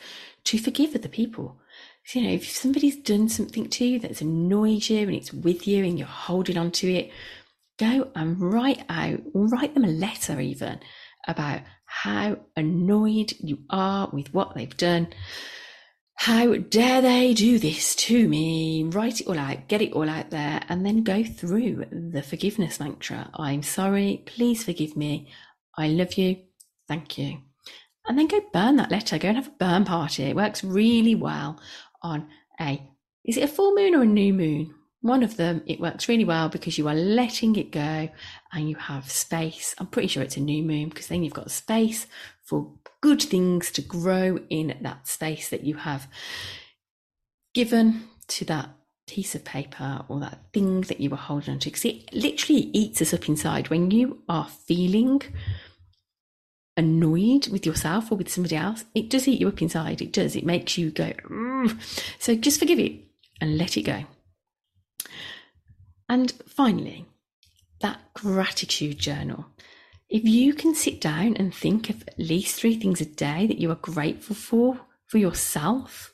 to 0.45 0.57
forgive 0.57 0.95
other 0.95 1.07
people. 1.07 1.59
So, 2.05 2.19
you 2.19 2.27
know, 2.27 2.33
if 2.33 2.49
somebody's 2.49 2.97
done 2.97 3.29
something 3.29 3.69
to 3.69 3.85
you 3.85 3.99
that's 3.99 4.21
annoyed 4.21 4.89
you 4.89 4.99
and 4.99 5.15
it's 5.15 5.33
with 5.33 5.67
you 5.67 5.85
and 5.85 5.97
you're 5.97 6.07
holding 6.07 6.57
on 6.57 6.71
to 6.71 6.91
it, 6.91 7.11
go 7.79 8.09
and 8.15 8.39
write 8.39 8.83
out, 8.89 9.21
write 9.33 9.73
them 9.73 9.85
a 9.85 9.87
letter 9.87 10.39
even 10.39 10.79
about 11.27 11.61
how 11.85 12.37
annoyed 12.55 13.33
you 13.39 13.59
are 13.69 14.09
with 14.11 14.33
what 14.33 14.53
they've 14.53 14.75
done. 14.77 15.07
How 16.15 16.55
dare 16.55 17.01
they 17.01 17.33
do 17.33 17.57
this 17.57 17.95
to 17.95 18.27
me? 18.27 18.83
Write 18.83 19.21
it 19.21 19.27
all 19.27 19.39
out, 19.39 19.67
get 19.67 19.81
it 19.81 19.93
all 19.93 20.09
out 20.09 20.29
there, 20.29 20.61
and 20.69 20.85
then 20.85 21.03
go 21.03 21.23
through 21.23 21.85
the 21.91 22.21
forgiveness 22.21 22.79
mantra. 22.79 23.29
I'm 23.33 23.63
sorry, 23.63 24.23
please 24.25 24.63
forgive 24.63 24.95
me. 24.95 25.29
I 25.77 25.87
love 25.87 26.13
you, 26.13 26.37
thank 26.87 27.17
you. 27.17 27.39
And 28.05 28.19
then 28.19 28.27
go 28.27 28.41
burn 28.51 28.75
that 28.75 28.91
letter, 28.91 29.17
go 29.17 29.29
and 29.29 29.37
have 29.37 29.47
a 29.47 29.51
burn 29.51 29.85
party. 29.85 30.23
It 30.23 30.35
works 30.35 30.63
really 30.63 31.15
well 31.15 31.59
on 32.03 32.27
a, 32.59 32.81
is 33.23 33.37
it 33.37 33.43
a 33.43 33.47
full 33.47 33.73
moon 33.73 33.95
or 33.95 34.03
a 34.03 34.05
new 34.05 34.33
moon? 34.33 34.75
One 35.01 35.23
of 35.23 35.35
them, 35.35 35.63
it 35.65 35.79
works 35.81 36.07
really 36.07 36.23
well 36.23 36.47
because 36.49 36.77
you 36.77 36.87
are 36.87 36.95
letting 36.95 37.55
it 37.55 37.71
go 37.71 38.09
and 38.53 38.69
you 38.69 38.75
have 38.75 39.11
space. 39.11 39.75
I'm 39.77 39.87
pretty 39.87 40.07
sure 40.07 40.23
it's 40.23 40.37
a 40.37 40.41
new 40.41 40.63
moon 40.63 40.89
because 40.89 41.07
then 41.07 41.23
you've 41.23 41.33
got 41.33 41.51
space 41.51 42.07
for 42.43 42.71
good 43.01 43.21
things 43.21 43.69
to 43.71 43.81
grow 43.81 44.39
in 44.49 44.77
that 44.81 45.07
space 45.07 45.49
that 45.49 45.63
you 45.63 45.75
have 45.75 46.07
given 47.53 48.07
to 48.27 48.45
that 48.45 48.69
piece 49.05 49.35
of 49.35 49.43
paper 49.43 50.05
or 50.07 50.21
that 50.21 50.39
thing 50.53 50.81
that 50.81 51.01
you 51.01 51.09
were 51.09 51.17
holding 51.17 51.53
on 51.55 51.59
to. 51.59 51.69
Because 51.69 51.85
it 51.85 52.13
literally 52.13 52.69
eats 52.73 53.01
us 53.01 53.13
up 53.13 53.27
inside. 53.27 53.69
When 53.69 53.91
you 53.91 54.23
are 54.29 54.47
feeling 54.47 55.21
annoyed 56.75 57.47
with 57.49 57.65
yourself 57.65 58.11
or 58.11 58.15
with 58.15 58.29
somebody 58.29 58.55
else, 58.55 58.85
it 58.95 59.09
does 59.09 59.27
eat 59.27 59.39
you 59.39 59.47
up 59.47 59.61
inside. 59.61 60.01
It 60.01 60.13
does. 60.13 60.35
It 60.35 60.45
makes 60.45 60.77
you 60.77 60.91
go, 60.91 61.11
mm. 61.29 62.03
so 62.19 62.35
just 62.35 62.59
forgive 62.59 62.79
it 62.79 62.93
and 63.39 63.57
let 63.57 63.77
it 63.77 63.83
go. 63.83 64.05
And 66.09 66.31
finally, 66.47 67.05
that 67.81 67.99
gratitude 68.13 68.97
journal. 68.99 69.45
If 70.09 70.23
you 70.25 70.53
can 70.53 70.75
sit 70.75 71.01
down 71.01 71.35
and 71.37 71.53
think 71.53 71.89
of 71.89 72.03
at 72.07 72.19
least 72.19 72.55
three 72.55 72.75
things 72.75 73.01
a 73.01 73.05
day 73.05 73.47
that 73.47 73.57
you 73.57 73.71
are 73.71 73.75
grateful 73.75 74.35
for, 74.35 74.79
for 75.07 75.17
yourself, 75.17 76.13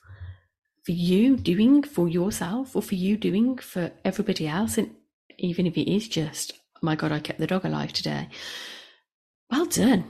for 0.84 0.92
you 0.92 1.36
doing 1.36 1.84
for 1.84 2.08
yourself, 2.08 2.76
or 2.76 2.82
for 2.82 2.96
you 2.96 3.18
doing 3.18 3.58
for 3.58 3.92
everybody 4.06 4.48
else, 4.48 4.78
and 4.78 4.96
even 5.38 5.68
if 5.68 5.78
it 5.78 5.92
is 5.92 6.08
just, 6.08 6.54
my 6.82 6.96
God, 6.96 7.12
I 7.12 7.20
kept 7.20 7.40
the 7.40 7.48
dog 7.48 7.66
alive 7.66 7.94
today, 7.94 8.30
well 9.52 9.66
done. 9.66 10.06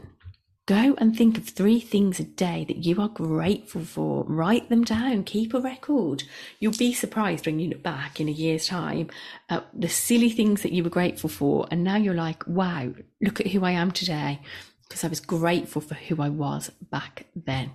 Go 0.70 0.94
and 1.00 1.18
think 1.18 1.36
of 1.40 1.50
three 1.50 1.80
things 1.80 2.20
a 2.20 2.24
day 2.24 2.64
that 2.68 2.86
you 2.86 3.02
are 3.02 3.10
grateful 3.10 3.82
for. 3.82 4.24
Write 4.26 4.70
them 4.70 4.84
down. 4.84 5.24
Keep 5.24 5.56
a 5.56 5.60
record. 5.60 6.26
You'll 6.60 6.78
be 6.78 6.94
surprised 6.94 7.48
when 7.48 7.58
you 7.58 7.70
look 7.70 7.82
back 7.82 8.22
in 8.22 8.30
a 8.30 8.32
year's 8.32 8.68
time 8.68 9.10
at 9.50 9.66
the 9.74 9.90
silly 9.90 10.30
things 10.30 10.62
that 10.62 10.72
you 10.72 10.84
were 10.84 10.92
grateful 10.92 11.28
for. 11.28 11.68
And 11.72 11.84
now 11.84 11.96
you're 11.96 12.14
like, 12.14 12.46
wow, 12.46 12.94
look 13.20 13.40
at 13.40 13.48
who 13.48 13.66
I 13.66 13.72
am 13.72 13.90
today. 13.90 14.42
because 14.88 15.04
I 15.04 15.08
was 15.08 15.20
grateful 15.20 15.82
for 15.82 15.96
who 15.96 16.22
I 16.22 16.30
was 16.30 16.70
back 16.92 17.26
then. 17.36 17.72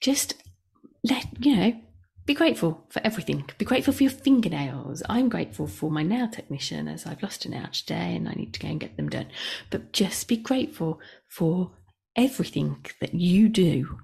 Just 0.00 0.34
let, 1.04 1.26
you 1.38 1.56
know, 1.56 1.80
be 2.28 2.34
grateful 2.34 2.84
for 2.90 3.00
everything. 3.04 3.48
Be 3.56 3.64
grateful 3.64 3.94
for 3.94 4.02
your 4.02 4.12
fingernails. 4.12 5.02
I'm 5.08 5.30
grateful 5.30 5.66
for 5.66 5.90
my 5.90 6.02
nail 6.02 6.28
technician 6.28 6.86
as 6.86 7.06
I've 7.06 7.22
lost 7.22 7.46
a 7.46 7.48
nail 7.48 7.68
today 7.72 8.14
and 8.16 8.28
I 8.28 8.34
need 8.34 8.52
to 8.52 8.60
go 8.60 8.68
and 8.68 8.78
get 8.78 8.98
them 8.98 9.08
done. 9.08 9.28
But 9.70 9.92
just 9.92 10.28
be 10.28 10.36
grateful 10.36 11.00
for 11.26 11.70
everything 12.16 12.84
that 13.00 13.14
you 13.14 13.48
do 13.48 14.00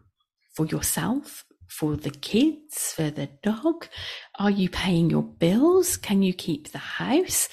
for 0.54 0.64
yourself, 0.64 1.44
for 1.68 1.96
the 1.96 2.12
kids, 2.12 2.94
for 2.96 3.10
the 3.10 3.28
dog? 3.42 3.88
Are 4.38 4.50
you 4.50 4.70
paying 4.70 5.10
your 5.10 5.22
bills? 5.22 5.98
Can 5.98 6.22
you 6.22 6.32
keep 6.32 6.72
the 6.72 6.78
house? 6.78 7.50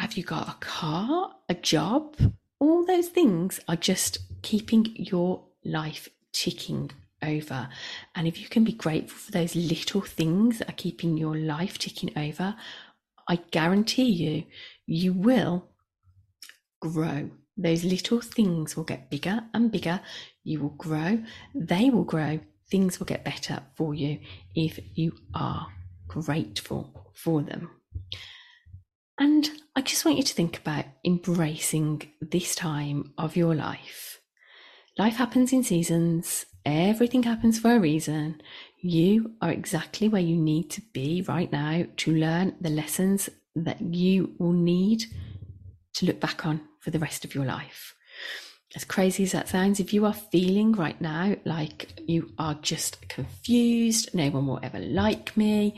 Have 0.00 0.14
you 0.14 0.24
got 0.24 0.48
a 0.48 0.58
car, 0.58 1.30
a 1.48 1.54
job? 1.54 2.16
All 2.58 2.84
those 2.84 3.08
things 3.08 3.60
are 3.68 3.76
just 3.76 4.18
keeping 4.42 4.88
your 4.96 5.44
life 5.64 6.08
ticking 6.32 6.90
over. 7.22 7.68
And 8.14 8.26
if 8.26 8.40
you 8.40 8.48
can 8.48 8.64
be 8.64 8.72
grateful 8.72 9.18
for 9.18 9.32
those 9.32 9.54
little 9.54 10.00
things 10.00 10.58
that 10.58 10.68
are 10.68 10.74
keeping 10.74 11.16
your 11.16 11.36
life 11.36 11.78
ticking 11.78 12.16
over, 12.16 12.56
I 13.28 13.36
guarantee 13.50 14.10
you, 14.10 14.44
you 14.86 15.12
will 15.12 15.68
grow. 16.80 17.30
Those 17.56 17.84
little 17.84 18.20
things 18.20 18.76
will 18.76 18.84
get 18.84 19.10
bigger 19.10 19.44
and 19.52 19.70
bigger. 19.70 20.00
You 20.44 20.60
will 20.60 20.70
grow. 20.70 21.22
They 21.54 21.90
will 21.90 22.04
grow 22.04 22.40
things 22.70 22.98
will 22.98 23.06
get 23.06 23.24
better 23.24 23.62
for 23.76 23.94
you 23.94 24.20
if 24.54 24.78
you 24.94 25.12
are 25.34 25.66
grateful 26.06 27.12
for 27.14 27.42
them. 27.42 27.70
And 29.18 29.50
I 29.76 29.82
just 29.82 30.04
want 30.04 30.16
you 30.16 30.22
to 30.22 30.34
think 30.34 30.58
about 30.58 30.86
embracing 31.04 32.10
this 32.20 32.54
time 32.54 33.12
of 33.18 33.36
your 33.36 33.54
life. 33.54 34.20
Life 34.98 35.16
happens 35.16 35.52
in 35.52 35.62
seasons, 35.62 36.46
everything 36.64 37.22
happens 37.22 37.58
for 37.58 37.74
a 37.74 37.80
reason. 37.80 38.40
You 38.80 39.34
are 39.40 39.50
exactly 39.50 40.08
where 40.08 40.22
you 40.22 40.36
need 40.36 40.70
to 40.70 40.82
be 40.92 41.22
right 41.28 41.50
now 41.50 41.84
to 41.98 42.14
learn 42.14 42.56
the 42.60 42.70
lessons 42.70 43.28
that 43.54 43.80
you 43.80 44.34
will 44.38 44.52
need 44.52 45.04
to 45.94 46.06
look 46.06 46.20
back 46.20 46.46
on 46.46 46.60
for 46.80 46.90
the 46.90 46.98
rest 46.98 47.24
of 47.24 47.34
your 47.34 47.44
life 47.44 47.94
as 48.76 48.84
crazy 48.84 49.24
as 49.24 49.32
that 49.32 49.48
sounds, 49.48 49.80
if 49.80 49.92
you 49.92 50.06
are 50.06 50.12
feeling 50.12 50.72
right 50.72 51.00
now 51.00 51.34
like 51.44 52.00
you 52.06 52.32
are 52.38 52.54
just 52.54 53.08
confused, 53.08 54.14
no 54.14 54.30
one 54.30 54.46
will 54.46 54.60
ever 54.62 54.78
like 54.78 55.36
me, 55.36 55.76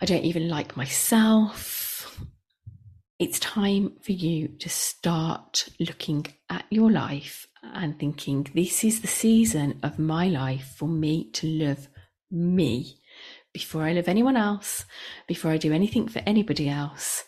I 0.00 0.04
don't 0.04 0.24
even 0.24 0.48
like 0.48 0.76
myself, 0.76 1.95
it's 3.18 3.38
time 3.40 3.92
for 4.02 4.12
you 4.12 4.48
to 4.58 4.68
start 4.68 5.68
looking 5.80 6.26
at 6.50 6.64
your 6.70 6.90
life 6.90 7.46
and 7.62 7.98
thinking, 7.98 8.46
this 8.54 8.84
is 8.84 9.00
the 9.00 9.06
season 9.06 9.80
of 9.82 9.98
my 9.98 10.28
life 10.28 10.74
for 10.76 10.88
me 10.88 11.30
to 11.32 11.46
love 11.46 11.88
me 12.30 12.98
before 13.52 13.82
I 13.82 13.92
love 13.92 14.08
anyone 14.08 14.36
else, 14.36 14.84
before 15.26 15.50
I 15.50 15.56
do 15.56 15.72
anything 15.72 16.08
for 16.08 16.22
anybody 16.26 16.68
else 16.68 17.24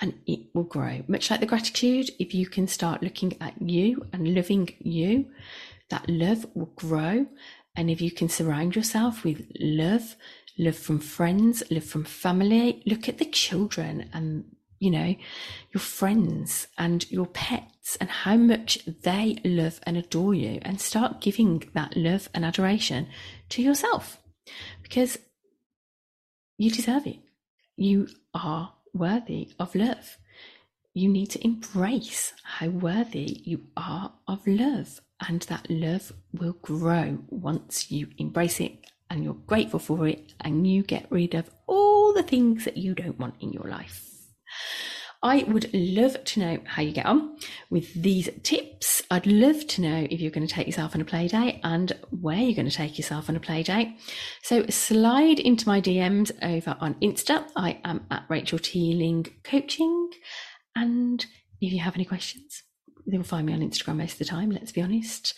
and 0.00 0.14
it 0.26 0.40
will 0.54 0.64
grow. 0.64 1.02
Much 1.08 1.30
like 1.30 1.40
the 1.40 1.46
gratitude, 1.46 2.10
if 2.18 2.34
you 2.34 2.46
can 2.46 2.68
start 2.68 3.02
looking 3.02 3.36
at 3.40 3.60
you 3.60 4.06
and 4.12 4.34
loving 4.34 4.68
you, 4.78 5.26
that 5.90 6.08
love 6.08 6.46
will 6.54 6.72
grow. 6.76 7.26
And 7.74 7.90
if 7.90 8.00
you 8.00 8.10
can 8.10 8.28
surround 8.28 8.76
yourself 8.76 9.24
with 9.24 9.44
love, 9.58 10.16
love 10.56 10.76
from 10.76 11.00
friends, 11.00 11.62
love 11.70 11.84
from 11.84 12.04
family, 12.04 12.82
look 12.86 13.08
at 13.08 13.18
the 13.18 13.24
children 13.24 14.08
and, 14.12 14.44
you 14.78 14.90
know, 14.90 15.14
your 15.72 15.80
friends 15.80 16.68
and 16.76 17.10
your 17.10 17.26
pets 17.26 17.96
and 18.00 18.10
how 18.10 18.36
much 18.36 18.84
they 19.02 19.38
love 19.44 19.80
and 19.84 19.96
adore 19.96 20.34
you 20.34 20.58
and 20.62 20.80
start 20.80 21.20
giving 21.20 21.68
that 21.74 21.96
love 21.96 22.28
and 22.34 22.44
adoration 22.44 23.08
to 23.48 23.62
yourself 23.62 24.18
because 24.82 25.18
you 26.56 26.70
deserve 26.70 27.06
it. 27.06 27.18
You 27.76 28.08
are 28.34 28.72
worthy 28.92 29.50
of 29.58 29.74
love. 29.74 30.18
You 30.94 31.08
need 31.08 31.30
to 31.30 31.44
embrace 31.44 32.32
how 32.42 32.68
worthy 32.68 33.40
you 33.44 33.66
are 33.76 34.12
of 34.26 34.44
love, 34.46 35.00
and 35.28 35.42
that 35.42 35.70
love 35.70 36.12
will 36.32 36.56
grow 36.62 37.18
once 37.28 37.90
you 37.90 38.08
embrace 38.18 38.58
it 38.58 38.84
and 39.10 39.24
you're 39.24 39.34
grateful 39.34 39.78
for 39.78 40.06
it 40.06 40.34
and 40.40 40.66
you 40.66 40.82
get 40.82 41.06
rid 41.10 41.34
of 41.34 41.50
all 41.66 42.12
the 42.12 42.22
things 42.22 42.64
that 42.64 42.76
you 42.76 42.94
don't 42.94 43.18
want 43.18 43.34
in 43.40 43.52
your 43.52 43.68
life. 43.68 44.17
I 45.22 45.44
would 45.48 45.72
love 45.74 46.22
to 46.22 46.40
know 46.40 46.58
how 46.64 46.82
you 46.82 46.92
get 46.92 47.06
on 47.06 47.36
with 47.70 47.92
these 47.94 48.28
tips. 48.44 49.02
I'd 49.10 49.26
love 49.26 49.66
to 49.66 49.80
know 49.80 50.06
if 50.08 50.20
you're 50.20 50.30
going 50.30 50.46
to 50.46 50.52
take 50.52 50.68
yourself 50.68 50.94
on 50.94 51.00
a 51.00 51.04
play 51.04 51.26
date 51.26 51.60
and 51.64 51.92
where 52.10 52.38
you're 52.38 52.54
going 52.54 52.68
to 52.68 52.76
take 52.76 52.98
yourself 52.98 53.28
on 53.28 53.34
a 53.34 53.40
play 53.40 53.64
date. 53.64 53.96
So 54.42 54.64
slide 54.68 55.40
into 55.40 55.66
my 55.66 55.80
DMs 55.80 56.30
over 56.40 56.76
on 56.80 56.94
Insta. 56.96 57.44
I 57.56 57.80
am 57.84 58.06
at 58.12 58.26
Rachel 58.28 58.60
Teeling 58.60 59.26
Coaching. 59.42 60.10
And 60.76 61.26
if 61.60 61.72
you 61.72 61.80
have 61.80 61.96
any 61.96 62.04
questions, 62.04 62.62
you'll 63.04 63.24
find 63.24 63.46
me 63.46 63.54
on 63.54 63.60
Instagram 63.60 63.96
most 63.96 64.12
of 64.12 64.18
the 64.18 64.24
time, 64.24 64.50
let's 64.50 64.70
be 64.70 64.82
honest. 64.82 65.34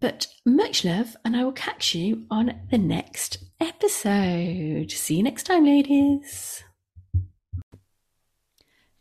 But 0.00 0.26
much 0.44 0.84
love, 0.84 1.16
and 1.24 1.36
I 1.36 1.44
will 1.44 1.52
catch 1.52 1.94
you 1.94 2.26
on 2.30 2.60
the 2.70 2.78
next 2.78 3.38
episode. 3.60 4.90
See 4.90 5.16
you 5.16 5.22
next 5.22 5.44
time, 5.44 5.64
ladies. 5.64 6.64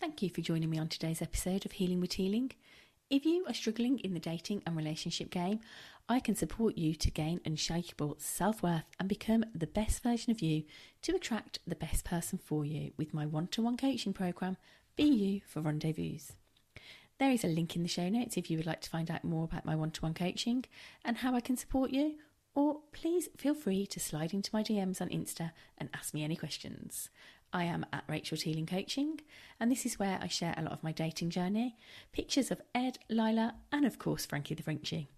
Thank 0.02 0.24
you 0.24 0.32
for 0.32 0.42
joining 0.42 0.72
me 0.72 0.80
on 0.80 0.88
today's 0.88 1.22
episode 1.22 1.64
of 1.64 1.74
Healing 1.74 2.02
with 2.02 2.10
Teeling. 2.10 2.54
If 3.12 3.24
you 3.24 3.46
are 3.48 3.54
struggling 3.54 4.00
in 4.00 4.16
the 4.16 4.20
dating 4.20 4.64
and 4.66 4.76
relationship 4.76 5.30
game, 5.30 5.60
I 6.10 6.20
can 6.20 6.36
support 6.36 6.76
you 6.76 6.96
to 6.96 7.12
gain 7.12 7.40
unshakable 7.46 8.16
self 8.18 8.64
worth 8.64 8.86
and 9.00 9.08
become 9.08 9.46
the 9.54 9.68
best 9.68 10.02
version 10.02 10.32
of 10.32 10.42
you 10.42 10.64
to 11.04 11.16
attract 11.16 11.60
the 11.68 11.76
best 11.76 12.04
person 12.04 12.40
for 12.44 12.66
you 12.66 12.94
with 12.98 13.14
my 13.14 13.28
one 13.28 13.46
to 13.50 13.62
one 13.62 13.78
coaching 13.78 14.12
program, 14.12 14.58
Be 14.96 15.04
You 15.04 15.42
for 15.46 15.62
Rendezvous. 15.62 16.18
There 17.20 17.32
is 17.32 17.44
a 17.44 17.48
link 17.48 17.76
in 17.76 17.84
the 17.84 17.88
show 17.88 18.10
notes 18.10 18.38
if 18.38 18.50
you 18.50 18.58
would 18.58 18.66
like 18.66 18.82
to 18.82 18.90
find 18.90 19.12
out 19.12 19.24
more 19.24 19.44
about 19.44 19.66
my 19.66 19.76
one 19.76 19.92
to 19.92 20.02
one 20.02 20.16
coaching 20.16 20.66
and 21.06 21.18
how 21.18 21.36
I 21.36 21.42
can 21.42 21.58
support 21.58 21.92
you, 21.92 22.16
or 22.56 22.80
please 22.92 23.30
feel 23.38 23.54
free 23.54 23.86
to 23.86 24.00
slide 24.00 24.34
into 24.34 24.50
my 24.52 24.64
DMs 24.64 25.00
on 25.00 25.10
Insta 25.10 25.52
and 25.78 25.90
ask 25.94 26.12
me 26.12 26.24
any 26.24 26.36
questions. 26.36 27.12
I 27.54 27.66
am 27.66 27.86
at 27.92 28.06
Rachel 28.08 28.38
Teeling 28.38 28.66
Coaching, 28.66 29.20
and 29.60 29.72
this 29.72 29.86
is 29.86 30.00
where 30.00 30.20
I 30.22 30.28
share 30.28 30.54
a 30.58 30.62
lot 30.62 30.72
of 30.72 30.84
my 30.84 30.92
dating 30.92 31.32
journey, 31.32 31.76
pictures 32.14 32.50
of 32.50 32.62
Ed, 32.74 33.00
Lila, 33.10 33.56
and 33.72 33.86
of 33.86 34.00
course 34.00 34.26
Frankie 34.26 34.56
the 34.56 34.64
Frenchie. 34.64 35.10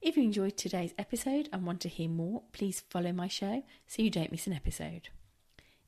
If 0.00 0.16
you 0.16 0.24
enjoyed 0.24 0.56
today's 0.56 0.94
episode 0.98 1.48
and 1.52 1.64
want 1.64 1.80
to 1.82 1.88
hear 1.88 2.08
more, 2.08 2.42
please 2.52 2.82
follow 2.90 3.12
my 3.12 3.28
show 3.28 3.62
so 3.86 4.02
you 4.02 4.10
don't 4.10 4.32
miss 4.32 4.46
an 4.46 4.52
episode. 4.52 5.10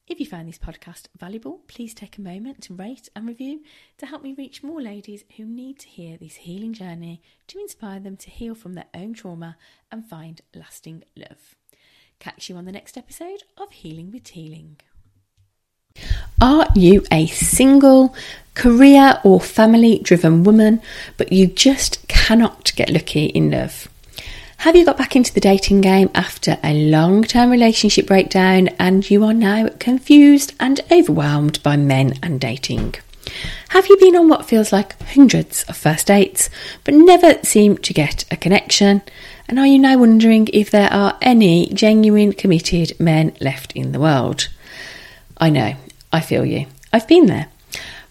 If 0.07 0.21
you 0.21 0.27
found 0.27 0.49
this 0.49 0.59
podcast 0.59 1.07
valuable, 1.19 1.63
please 1.67 1.95
take 1.95 2.19
a 2.19 2.23
moment 2.23 2.61
to 2.63 2.75
rate 2.75 3.09
and 3.17 3.27
review 3.27 3.63
to 3.99 4.07
help 4.07 4.23
me 4.23 4.35
reach 4.37 4.63
more 4.63 4.83
ladies 4.83 5.25
who 5.37 5.45
need 5.45 5.79
to 5.81 5.89
hear 5.89 6.17
this 6.17 6.37
healing 6.37 6.75
journey 6.75 7.23
to 7.47 7.59
inspire 7.59 8.01
them 8.01 8.17
to 8.19 8.31
heal 8.31 8.55
from 8.55 8.75
their 8.75 8.89
own 8.95 9.15
trauma 9.15 9.57
and 9.91 10.05
find 10.05 10.43
lasting 10.55 11.05
love. 11.17 11.57
Catch 12.19 12.49
you 12.49 12.57
on 12.57 12.67
the 12.67 12.73
next 12.73 12.97
episode 12.97 13.45
of 13.57 13.73
Healing 13.73 14.11
with 14.13 14.25
Teeling. 14.25 14.77
Are 16.41 16.69
you 16.75 17.05
a 17.13 17.27
single, 17.29 18.15
career 18.55 19.21
or 19.23 19.41
family 19.41 20.01
driven 20.01 20.43
woman, 20.45 20.83
but 21.17 21.33
you 21.33 21.47
just 21.47 22.07
cannot 22.09 22.73
get 22.75 22.91
lucky 22.91 23.27
in 23.27 23.51
love? 23.51 23.89
Have 24.59 24.77
you 24.77 24.85
got 24.85 24.97
back 24.97 25.17
into 25.17 25.35
the 25.35 25.41
dating 25.41 25.81
game 25.81 26.11
after 26.15 26.59
a 26.63 26.73
long 26.89 27.25
term 27.25 27.51
relationship 27.51 28.07
breakdown 28.07 28.69
and 28.79 29.09
you 29.11 29.25
are 29.25 29.33
now 29.33 29.69
confused 29.79 30.55
and 30.61 30.81
overwhelmed 30.91 31.63
by 31.63 31.77
men 31.77 32.15
and 32.23 32.41
dating? 32.41 32.95
Have 33.71 33.89
you 33.89 33.97
been 33.97 34.17
on 34.17 34.29
what 34.29 34.49
feels 34.49 34.73
like 34.73 35.01
hundreds 35.03 35.65
of 35.65 35.77
first 35.77 36.07
dates 36.07 36.51
but 36.85 36.95
never 36.95 37.43
seem 37.43 37.77
to 37.79 37.93
get 37.93 38.25
a 38.31 38.37
connection? 38.37 39.03
And 39.49 39.59
are 39.59 39.67
you 39.67 39.79
now 39.79 39.99
wondering 39.99 40.49
if 40.53 40.71
there 40.71 40.93
are 40.93 41.19
any 41.23 41.67
genuine 41.69 42.33
committed 42.33 42.99
men 43.01 43.35
left 43.41 43.73
in 43.73 43.93
the 43.93 44.01
world? 44.01 44.49
I 45.43 45.51
know, 45.51 45.75
I 46.13 46.21
feel 46.21 46.47
you. 46.47 46.67
I've 46.93 47.09
been 47.09 47.27
there. 47.27 47.49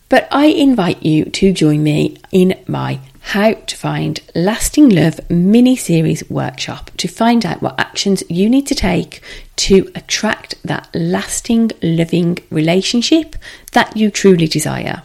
But 0.09 0.27
I 0.31 0.47
invite 0.47 1.01
you 1.01 1.23
to 1.23 1.53
join 1.53 1.81
me 1.81 2.17
in 2.29 2.61
my 2.67 2.99
How 3.21 3.53
to 3.53 3.77
Find 3.77 4.19
Lasting 4.35 4.89
Love 4.89 5.21
mini 5.29 5.77
series 5.77 6.29
workshop 6.29 6.91
to 6.97 7.07
find 7.07 7.45
out 7.45 7.61
what 7.61 7.79
actions 7.79 8.21
you 8.27 8.49
need 8.49 8.67
to 8.67 8.75
take 8.75 9.21
to 9.55 9.89
attract 9.95 10.61
that 10.63 10.89
lasting, 10.93 11.71
loving 11.81 12.37
relationship 12.49 13.37
that 13.71 13.95
you 13.95 14.11
truly 14.11 14.47
desire. 14.47 15.03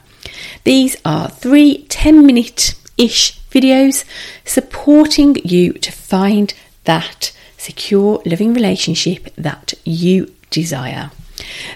These 0.65 0.97
are 1.05 1.31
three 1.31 1.85
10 1.85 2.27
minute 2.27 2.75
ish 2.99 3.39
videos 3.53 4.05
supporting 4.45 5.37
you 5.45 5.75
to 5.75 5.93
find 5.93 6.53
that 6.87 7.31
secure, 7.57 8.21
loving 8.27 8.53
relationship 8.53 9.33
that 9.37 9.75
you 9.85 10.35
desire. 10.51 11.13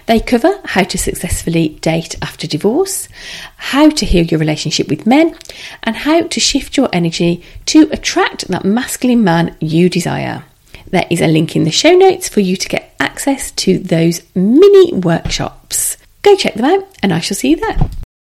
They 0.05 0.19
cover 0.19 0.59
how 0.65 0.83
to 0.83 0.97
successfully 0.97 1.69
date 1.81 2.15
after 2.21 2.47
divorce, 2.47 3.07
how 3.57 3.89
to 3.89 4.05
heal 4.05 4.25
your 4.25 4.39
relationship 4.39 4.87
with 4.87 5.07
men, 5.07 5.37
and 5.83 5.95
how 5.95 6.23
to 6.23 6.39
shift 6.39 6.77
your 6.77 6.89
energy 6.91 7.43
to 7.67 7.89
attract 7.91 8.47
that 8.47 8.65
masculine 8.65 9.23
man 9.23 9.55
you 9.59 9.89
desire. 9.89 10.43
There 10.89 11.07
is 11.09 11.21
a 11.21 11.27
link 11.27 11.55
in 11.55 11.63
the 11.63 11.71
show 11.71 11.93
notes 11.93 12.27
for 12.27 12.41
you 12.41 12.57
to 12.57 12.69
get 12.69 12.95
access 12.99 13.51
to 13.51 13.77
those 13.77 14.21
mini 14.35 14.93
workshops. 14.93 15.97
Go 16.21 16.35
check 16.35 16.55
them 16.55 16.65
out, 16.65 16.87
and 17.01 17.13
I 17.13 17.19
shall 17.19 17.37
see 17.37 17.51
you 17.51 17.55
there. 17.57 17.77